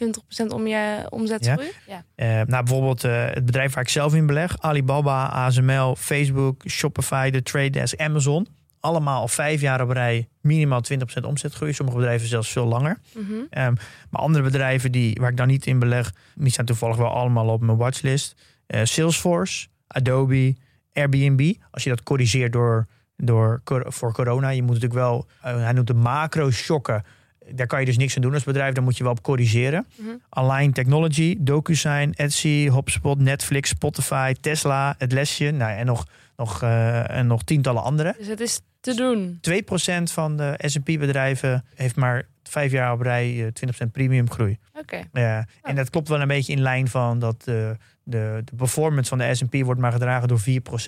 [0.43, 1.71] 20% om je omzetgroei?
[1.87, 2.03] Ja.
[2.15, 4.55] Eh, nou, bijvoorbeeld eh, het bedrijf waar ik zelf in beleg.
[4.59, 8.47] Alibaba, ASML, Facebook, Shopify, de Trade Desk, Amazon.
[8.79, 10.81] Allemaal al vijf jaar op rij minimaal
[11.21, 11.73] 20% omzetgroei.
[11.73, 12.97] Sommige bedrijven zelfs veel langer.
[13.13, 13.33] Mhm.
[13.49, 13.73] Ehm,
[14.09, 17.47] maar andere bedrijven die, waar ik dan niet in beleg, die staan toevallig wel allemaal
[17.47, 18.35] op mijn watchlist.
[18.67, 20.55] Eh, Salesforce, Adobe,
[20.93, 21.53] Airbnb.
[21.71, 22.87] Als je dat corrigeert door,
[23.17, 24.49] door, voor corona.
[24.49, 27.03] Je moet natuurlijk wel, eh, hij noemt de macro-shocken.
[27.51, 28.73] Daar kan je dus niks aan doen als bedrijf.
[28.73, 29.87] Daar moet je wel op corrigeren.
[30.29, 35.51] Align Technology, DocuSign, Etsy, HubSpot, Netflix, Spotify, Tesla, Het Lesje.
[35.51, 36.05] Nou, en, nog,
[36.35, 38.15] nog, eh, en nog tientallen andere.
[38.17, 39.37] Dus het is te doen.
[39.41, 43.51] 2% van de S&P-bedrijven heeft maar vijf jaar op rij eh,
[43.87, 44.57] 20% premium groei.
[44.73, 45.01] Oké.
[45.13, 49.09] Ja, en dat klopt wel een beetje in lijn van dat de, de, de performance
[49.09, 50.43] van de S&P wordt maar gedragen door 4%.
[50.43, 50.83] Dus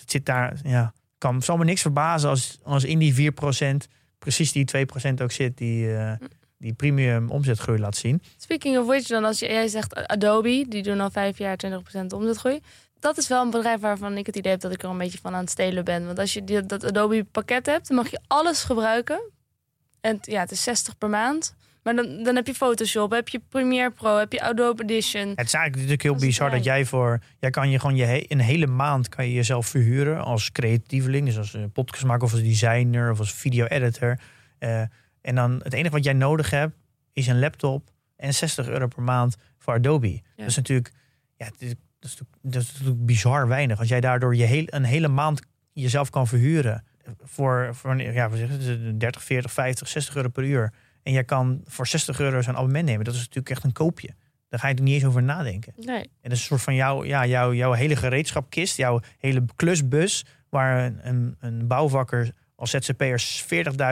[0.00, 0.92] het zit daar, ja,
[1.22, 5.56] kan, zal me niks verbazen als, als in die 4% precies die 2% ook zit
[5.56, 6.12] die, eh,
[6.58, 8.22] die premium omzetgroei laat zien.
[8.36, 12.60] Speaking of which, dan als jij zegt Adobe, die doen al vijf jaar 20% omzetgroei.
[12.98, 15.18] Dat is wel een bedrijf waarvan ik het idee heb dat ik er een beetje
[15.18, 16.06] van aan het stelen ben.
[16.06, 19.20] Want als je die, dat Adobe pakket hebt, dan mag je alles gebruiken.
[20.00, 21.54] En ja, het is 60 per maand.
[21.82, 25.28] Maar dan, dan heb je Photoshop, heb je Premiere Pro, heb je Adobe Edition.
[25.28, 27.20] Het is eigenlijk natuurlijk heel Dat bizar dat jij voor...
[27.38, 31.26] Jij kan je gewoon je he- een hele maand kan je jezelf verhuren als creatieveling.
[31.26, 34.18] Dus als een podcastmaker of als designer of als video-editor.
[34.58, 34.80] Eh,
[35.20, 36.74] en dan het enige wat jij nodig hebt
[37.12, 40.20] is een laptop en 60 euro per maand voor Adobe.
[40.36, 40.90] Dat is natuurlijk...
[41.36, 43.78] Ja, het is- dat, is, natuurlijk- dat is natuurlijk bizar weinig.
[43.78, 45.40] Als jij daardoor je heel, een hele maand
[45.72, 46.84] jezelf kan verhuren
[47.22, 50.72] voor, voor ja, wat zeg je, 30, 40, 50, 60 euro per uur.
[51.02, 53.04] En jij kan voor 60 euro zo'n abonnement nemen.
[53.04, 54.14] Dat is natuurlijk echt een koopje.
[54.48, 55.72] Daar ga je er niet eens over nadenken.
[55.76, 56.02] Nee.
[56.02, 60.24] En dat is een soort van jouw, ja, jouw, jouw hele gereedschapkist, jouw hele klusbus,
[60.48, 62.32] waar een, een, een bouwvakker
[62.62, 63.42] als ZZP'er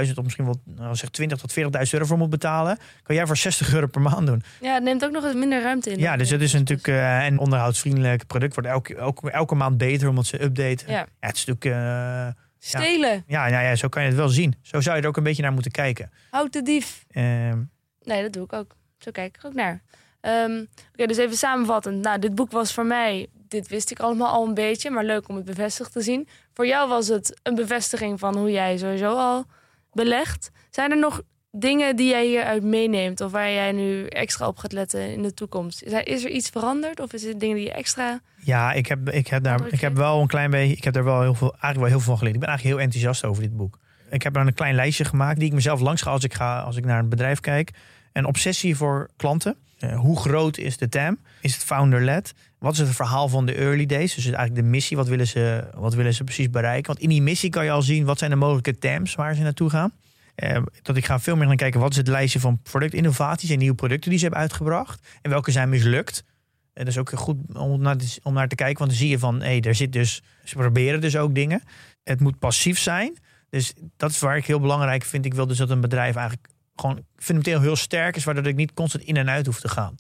[0.07, 3.27] 40.000 of misschien wel nou, zeg 20 tot 40.000 euro voor moet betalen, kan jij
[3.27, 4.43] voor 60 euro per maand doen.
[4.61, 5.99] Ja, het neemt ook nog eens minder ruimte in.
[5.99, 10.09] Ja, dus het is natuurlijk uh, een onderhoudsvriendelijk product, wordt elke, elke, elke maand beter
[10.09, 10.91] omdat ze updaten.
[10.91, 10.99] Ja.
[10.99, 12.29] Ja, het is natuurlijk, uh,
[12.63, 13.25] Stelen.
[13.27, 14.55] ja, ja, ja, zo kan je het wel zien.
[14.63, 16.11] Zo zou je er ook een beetje naar moeten kijken.
[16.31, 17.05] Houd de dief.
[17.11, 17.59] Ehm,
[18.03, 18.77] Nee, dat doe ik ook.
[18.99, 19.83] Zo kijk ik ook naar.
[20.21, 22.03] Ehm, Oké, dus even samenvattend.
[22.03, 25.29] Nou, dit boek was voor mij, dit wist ik allemaal al een beetje, maar leuk
[25.29, 26.29] om het bevestigd te zien.
[26.55, 29.45] Voor jou was het een bevestiging van hoe jij sowieso al
[29.93, 30.51] belegt.
[30.71, 34.73] Zijn er nog dingen die jij hieruit meeneemt of waar jij nu extra op gaat
[34.73, 35.83] letten in de toekomst?
[35.83, 38.21] Is er, iets veranderd of is het dingen die je extra.
[38.45, 41.05] Ja, ik heb, ik heb, daar, ik heb wel een klein beetje, ik heb daar
[41.05, 42.35] wel heel veel, eigenlijk wel heel veel van geleerd.
[42.35, 43.79] Ik ben eigenlijk heel enthousiast over dit boek.
[44.11, 46.61] Ik heb dan een klein lijstje gemaakt die ik mezelf langs ga als ik ga,
[46.61, 47.71] als ik naar een bedrijf kijk.
[48.13, 49.57] Een obsessie voor klanten.
[49.79, 51.19] Eh, hoe groot is de TAM?
[51.41, 52.35] Is het founder-led?
[52.59, 54.15] Wat is het verhaal van de early days?
[54.15, 56.87] Dus eigenlijk de missie, wat willen, ze, wat willen ze precies bereiken?
[56.87, 59.43] Want in die missie kan je al zien wat zijn de mogelijke TAMs waar ze
[59.43, 59.93] naartoe gaan.
[60.41, 63.59] Eh, dat ik ga veel meer gaan kijken wat is het lijstje van productinnovaties en
[63.59, 65.07] nieuwe producten die ze hebben uitgebracht.
[65.23, 66.25] En welke zijn mislukt.
[66.73, 69.09] En dat is ook goed om naar, te, om naar te kijken, want dan zie
[69.09, 71.63] je van, hé, hey, er zit dus, ze proberen dus ook dingen.
[72.05, 73.19] Het moet passief zijn.
[73.51, 75.25] Dus dat is waar ik heel belangrijk vind.
[75.25, 78.75] Ik wil dus dat een bedrijf eigenlijk gewoon fundamenteel heel sterk is, waardoor ik niet
[78.75, 79.95] constant in en uit hoef te gaan.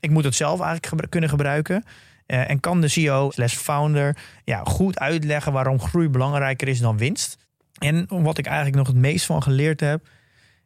[0.00, 1.84] Ik moet het zelf eigenlijk gebru- kunnen gebruiken.
[2.26, 6.98] Eh, en kan de CEO slash founder ja, goed uitleggen waarom groei belangrijker is dan
[6.98, 7.36] winst.
[7.78, 10.08] En wat ik eigenlijk nog het meest van geleerd heb,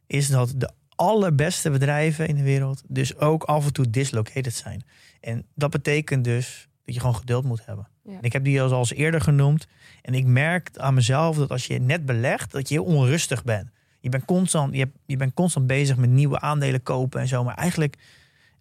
[0.06, 4.84] is dat de allerbeste bedrijven in de wereld dus ook af en toe dislocated zijn.
[5.20, 7.88] En dat betekent dus dat je gewoon geduld moet hebben.
[8.04, 8.18] Ja.
[8.20, 9.66] Ik heb die al als eerder genoemd.
[10.02, 13.70] En ik merk aan mezelf dat als je net belegt, dat je heel onrustig bent.
[14.00, 17.44] Je bent constant, je, hebt- je bent constant bezig met nieuwe aandelen kopen en zo.
[17.44, 17.96] Maar eigenlijk,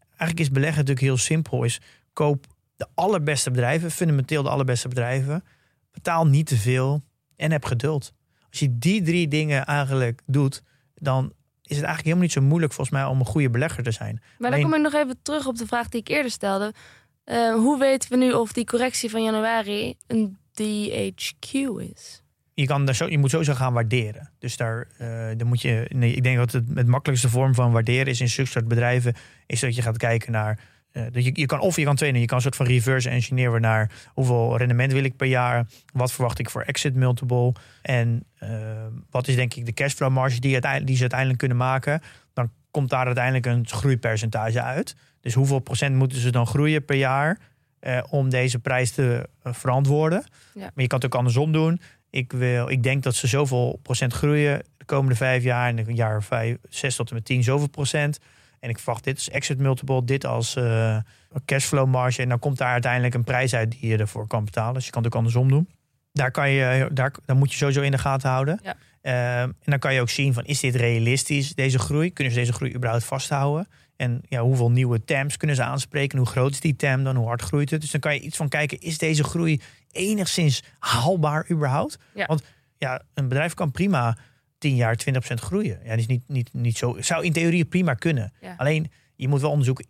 [0.10, 1.64] eigenlijk is beleggen natuurlijk heel simpel.
[1.64, 1.82] Is
[2.14, 2.46] koop
[2.76, 5.44] de allerbeste bedrijven, fundamenteel de allerbeste bedrijven.
[5.92, 7.04] Betaal niet te veel
[7.36, 8.14] en heb geduld.
[8.50, 10.64] Als je die drie dingen eigenlijk doet,
[10.96, 11.26] dan
[11.64, 14.22] is het eigenlijk helemaal niet zo moeilijk volgens mij om een goede belegger te zijn.
[14.38, 16.74] Maar dan kom ik nog even terug op de vraag die ik eerder stelde.
[17.24, 21.52] Eh, hoe weten we nu of die correctie van januari een DHQ
[21.94, 22.22] is?
[22.62, 24.30] je, kan daar zo, je moet sowieso gaan waarderen.
[24.40, 24.88] Dus daar,
[25.38, 25.86] dan moet je.
[25.90, 29.16] Nee, ik denk dat het, het makkelijkste vorm van waarderen is in zulke soort bedrijven.
[29.46, 30.60] Is dat je gaat kijken naar.
[30.92, 33.62] Dat je, je kan, of je kan trainen, je kan een soort van reverse engineeren
[33.62, 35.68] naar hoeveel rendement wil ik per jaar.
[35.94, 37.54] Wat verwacht ik voor exit multiple.
[37.82, 38.50] En eh,
[39.10, 42.02] wat is denk ik de cashflow marge die, uiteindelijk, die ze uiteindelijk kunnen maken.
[42.34, 44.96] Dan komt daar uiteindelijk een groeipercentage uit.
[45.22, 47.40] Dus hoeveel procent moeten ze dan groeien per jaar
[47.80, 50.24] eh, om deze prijs te verantwoorden.
[50.54, 50.62] Ja.
[50.62, 51.82] Maar je kan het ook andersom doen.
[52.10, 55.68] Ik, wil, ik denk dat ze zoveel procent groeien de komende vijf jaar.
[55.68, 58.20] En een jaar vijf, zes tot en met tien zoveel procent.
[58.60, 60.98] En ik verwacht dit als exit multiple, dit als eh,
[61.46, 62.22] cashflow marge.
[62.22, 64.74] En dan komt daar uiteindelijk een prijs uit die je ervoor kan betalen.
[64.74, 65.70] Dus je kan het ook andersom doen.
[66.12, 68.60] Daar, kan je, daar, daar moet je sowieso in de gaten houden.
[68.64, 68.76] Ja.
[69.02, 72.14] Eh, en dan kan je ook zien van is dit realistisch, deze groei?
[72.14, 73.68] Kunnen ze deze groei überhaupt vasthouden?
[73.96, 76.18] En ja, hoeveel nieuwe TAMs kunnen ze aanspreken?
[76.18, 77.16] Hoe groot is die TAM dan?
[77.16, 77.82] Hoe hard groeit het?
[77.82, 81.98] Dus dan kan je iets van kijken, is deze groei enigszins haalbaar überhaupt?
[82.14, 82.26] Ja.
[82.26, 82.44] Want
[82.78, 84.18] ja, een bedrijf kan prima
[84.58, 85.80] 10 jaar 20% groeien.
[85.84, 86.98] Ja, dat is niet, niet, niet zo.
[87.00, 88.34] Zou in theorie prima kunnen.
[88.42, 88.54] Ja.
[88.58, 89.86] Alleen je moet wel onderzoeken,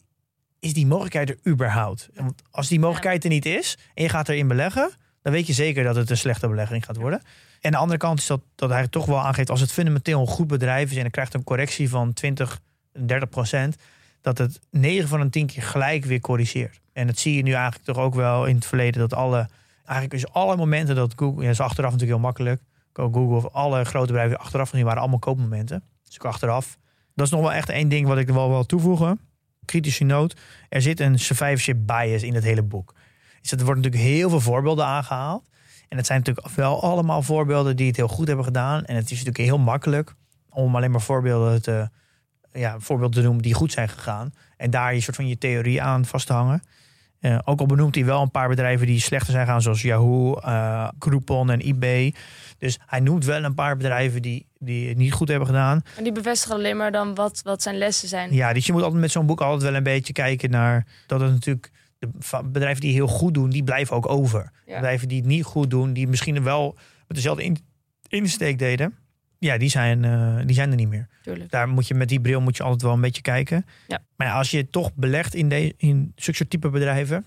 [0.60, 2.10] is die mogelijkheid er überhaupt?
[2.16, 4.92] Want als die mogelijkheid er niet is en je gaat erin beleggen,
[5.22, 7.22] dan weet je zeker dat het een slechte belegging gaat worden.
[7.62, 10.28] En de andere kant is dat, dat hij toch wel aangeeft, als het fundamenteel een
[10.28, 12.62] goed bedrijf is en dan krijgt een correctie van 20,
[12.92, 13.76] 30 procent,
[14.22, 16.80] dat het 9 van de 10 keer gelijk weer corrigeert.
[16.94, 19.50] En dat zie je nu eigenlijk toch ook wel in het verleden, dat alle,
[19.86, 22.62] eigenlijk is alle momenten dat Google, ja, is achteraf natuurlijk heel makkelijk,
[23.04, 25.84] Google of alle grote bedrijven achteraf gezien waren allemaal koopmomenten.
[26.04, 26.78] Dus ook achteraf.
[27.16, 29.20] Dat is nog wel echt één ding wat ik er wel wil toevoegen.
[29.66, 30.40] Kritische noot.
[30.70, 32.94] Er zit een survivorship bias in het hele boek.
[33.42, 35.44] Dus er worden natuurlijk heel veel voorbeelden aangehaald.
[35.88, 38.86] En het zijn natuurlijk wel allemaal voorbeelden die het heel goed hebben gedaan.
[38.86, 40.16] En het is natuurlijk heel makkelijk
[40.50, 41.90] om alleen maar voorbeelden te,
[42.52, 44.34] ja, voorbeelden te noemen die goed zijn gegaan.
[44.58, 46.62] En daar je soort van je theorie aan vast te hangen.
[47.20, 50.36] Eh, ook al benoemt hij wel een paar bedrijven die slechter zijn gegaan, zoals Yahoo,
[50.36, 52.14] eh, Groupon en eBay.
[52.58, 55.82] Dus hij noemt wel een paar bedrijven die, die het niet goed hebben gedaan.
[55.98, 58.34] En die bevestigen alleen maar dan wat, wat zijn lessen zijn.
[58.34, 61.22] Ja, dus je moet altijd met zo'n boek altijd wel een beetje kijken naar dat
[61.22, 62.10] het natuurlijk de
[62.46, 64.52] bedrijven die heel goed doen, die blijven ook over.
[64.66, 64.74] Ja.
[64.76, 66.76] Bedrijven die het niet goed doen, die misschien wel
[67.08, 67.66] met dezelfde in-
[68.08, 68.96] insteek deden,
[69.40, 71.08] ja, die zijn, eh, die zijn er niet meer.
[71.24, 71.50] Tuurlijk.
[71.52, 73.66] Daar moet je met die bril moet je altijd wel een beetje kijken.
[73.88, 74.00] Ja.
[74.16, 77.26] Maar ja, als je toch belegt in, de, in zulke soort type bedrijven,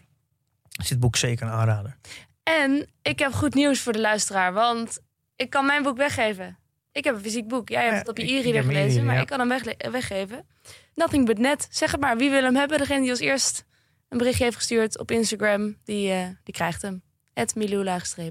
[0.82, 1.96] is dit boek zeker een aanrader.
[2.42, 5.00] En ik heb goed nieuws voor de luisteraar, want
[5.40, 6.58] ik kan mijn boek weggeven.
[6.92, 7.68] Ik heb een fysiek boek.
[7.68, 9.20] Jij hebt Ja, het op je ik- ik e-reader gelezen, maar ja.
[9.20, 10.46] ik kan hem wegle- weggeven.
[10.94, 11.68] Nothing but net.
[11.70, 12.78] Zeg het maar, wie wil hem hebben?
[12.78, 13.64] Degene die als eerst
[14.08, 17.02] een berichtje heeft gestuurd op Instagram, die, eh, die krijgt hem.
[17.34, 17.54] Het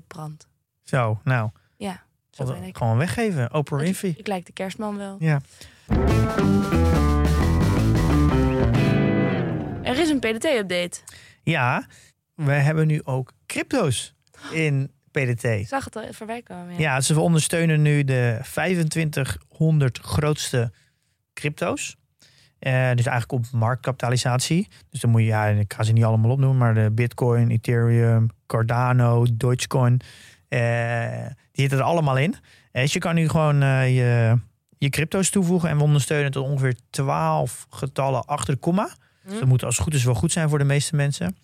[0.07, 0.47] brand.
[0.83, 2.77] Zo, nou, Ja, zo ben ik.
[2.77, 3.53] gewoon weggeven.
[3.53, 4.13] Oprah Winfrey.
[4.17, 5.15] Ik lijk de kerstman wel.
[5.19, 5.41] Ja.
[9.83, 10.99] Er is een PDT-update.
[11.43, 11.87] ja,
[12.35, 14.13] we hebben nu ook crypto's
[14.51, 15.43] in PDT.
[15.43, 16.73] Ik zag het al voorbij komen.
[16.73, 16.79] Ja.
[16.79, 20.71] Ja, ze ondersteunen nu de 2500 grootste
[21.33, 21.95] crypto's.
[22.59, 24.67] Eh, dus eigenlijk op marktkapitalisatie.
[24.89, 28.27] Dus dan moet je, ja, ik ga ze niet allemaal opnoemen, maar de Bitcoin, Ethereum,
[28.47, 29.99] Cardano, Dogecoin.
[30.47, 32.35] eh, die zitten er allemaal in.
[32.71, 33.55] Dus je kan nu gewoon
[33.91, 34.35] je,
[34.77, 38.85] je crypto's toevoegen en we ondersteunen tot ongeveer 12 getallen achter de komma.
[39.23, 39.39] Dus Hm?
[39.39, 41.37] dat moet als het goed is wel goed zijn voor de meeste mensen.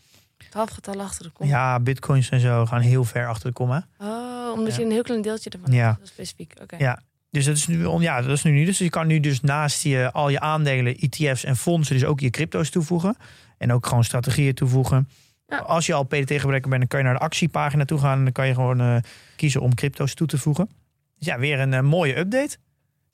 [0.49, 1.47] Twaalf getallen achter de kom.
[1.47, 3.87] Ja, bitcoins en zo gaan heel ver achter de komma.
[3.97, 4.79] Oh, omdat Ja.
[4.79, 5.85] je een heel klein deeltje ervan Ja.
[5.97, 6.07] hebt.
[6.07, 6.53] Specifiek.
[6.61, 6.75] Oké.
[6.77, 7.01] Ja.
[7.29, 8.65] Dus dat is nu, ja, dat is nu niet.
[8.65, 12.19] Dus je kan nu dus naast je, al je aandelen, ETF's en fondsen, dus ook
[12.19, 13.15] je crypto's toevoegen.
[13.57, 15.09] En ook gewoon strategieën toevoegen.
[15.47, 15.57] Ja.
[15.57, 18.17] Als je al PDT-gebruiker bent, dan kan je naar de actiepagina toe gaan.
[18.17, 18.97] En dan kan je gewoon eh,
[19.35, 20.69] kiezen om crypto's toe te voegen.
[21.17, 22.57] Dus ja, weer een eh, mooie update.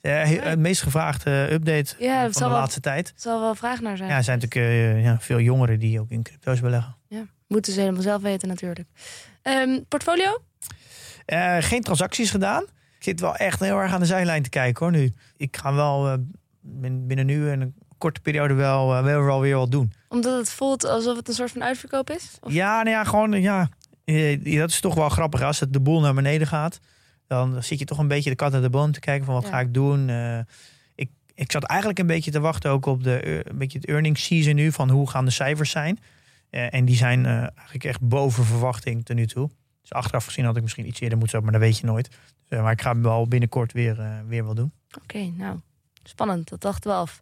[0.02, 0.42] Eh, he- Ja.
[0.42, 3.08] Het meest gevraagde update Ja, van de wel- laatste tijd.
[3.08, 4.10] Er zal wel vraag naar zijn.
[4.10, 6.96] Ja, er zijn natuurlijk eh, ja, veel jongeren die ook in crypto's beleggen.
[7.48, 8.88] Moeten ze helemaal zelf weten natuurlijk.
[9.42, 10.42] Ehm, portfolio?
[11.26, 12.62] Eh, geen transacties gedaan.
[12.98, 15.14] Ik zit wel echt heel erg aan de zijlijn te kijken hoor nu.
[15.38, 16.14] Ik ga wel eh,
[16.62, 19.92] bin- binnen nu en een korte periode wel, eh, wel, wel weer wat doen.
[20.10, 22.38] Omdat het voelt alsof het een soort van uitverkoop is?
[22.42, 23.70] Of- Ja, nou ja, gewoon eh, ja.
[24.06, 25.42] eh, dat is toch wel grappig.
[25.42, 26.80] Als het de boel naar beneden gaat,
[27.38, 29.44] dan zit je toch een beetje de kat uit de boom te kijken van wat
[29.44, 29.50] Ja.
[29.50, 30.10] ga ik doen.
[30.10, 30.40] Eh,
[30.96, 33.88] ik, ik zat eigenlijk een beetje te wachten ook op de, eh, een beetje het
[33.88, 36.00] earnings season nu van hoe gaan de cijfers zijn.
[36.50, 39.50] Eh, en die zijn eigenlijk echt boven verwachting tot nu toe.
[39.82, 42.10] Dus achteraf gezien had ik misschien iets eerder moeten, maar dat weet je nooit.
[42.50, 44.72] Dus, maar ik ga hem wel binnenkort weer, weer wel doen.
[45.04, 45.60] Oké, nou,
[46.04, 46.50] spannend.
[46.50, 47.22] Dat dachten we af.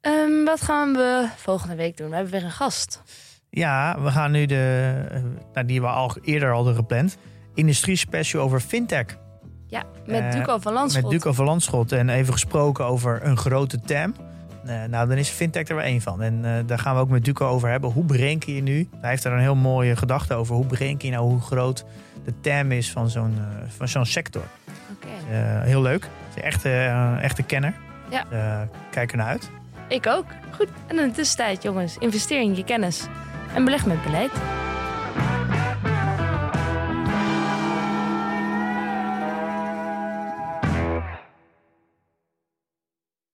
[0.00, 2.08] Ehm, wat gaan we volgende week doen?
[2.08, 3.02] We hebben weer een gast.
[3.50, 5.22] Ja, we gaan nu de,
[5.54, 7.16] nou, die we al eerder hadden gepland,
[7.58, 9.06] industrie special over fintech.
[9.66, 11.02] Ja, met Eh, Duco van Landschot.
[11.02, 14.14] Met Duco van Landschot en even gesproken over een grote TAM.
[14.64, 16.22] Eh, nou, dan is fintech er wel één van.
[16.22, 17.90] En eh, daar gaan we ook met Duco over hebben.
[17.90, 18.88] Hoe bereken je nu?
[19.00, 20.54] Hij heeft er een heel mooie gedachte over.
[20.54, 21.84] Hoe bereken je nou hoe groot
[22.24, 23.38] de TAM is van zo'n
[23.76, 24.42] van zo'n sector?
[24.92, 25.34] Oké.
[25.64, 26.08] Heel leuk.
[26.34, 27.74] Is echte kenner.
[28.10, 28.68] Ja.
[28.90, 29.50] Kijk er naar uit.
[29.88, 30.24] Ik ook.
[30.50, 30.68] Goed.
[30.86, 33.06] En in de tussentijd, jongens, investeer in je kennis.
[33.54, 34.30] En beleg met beleid.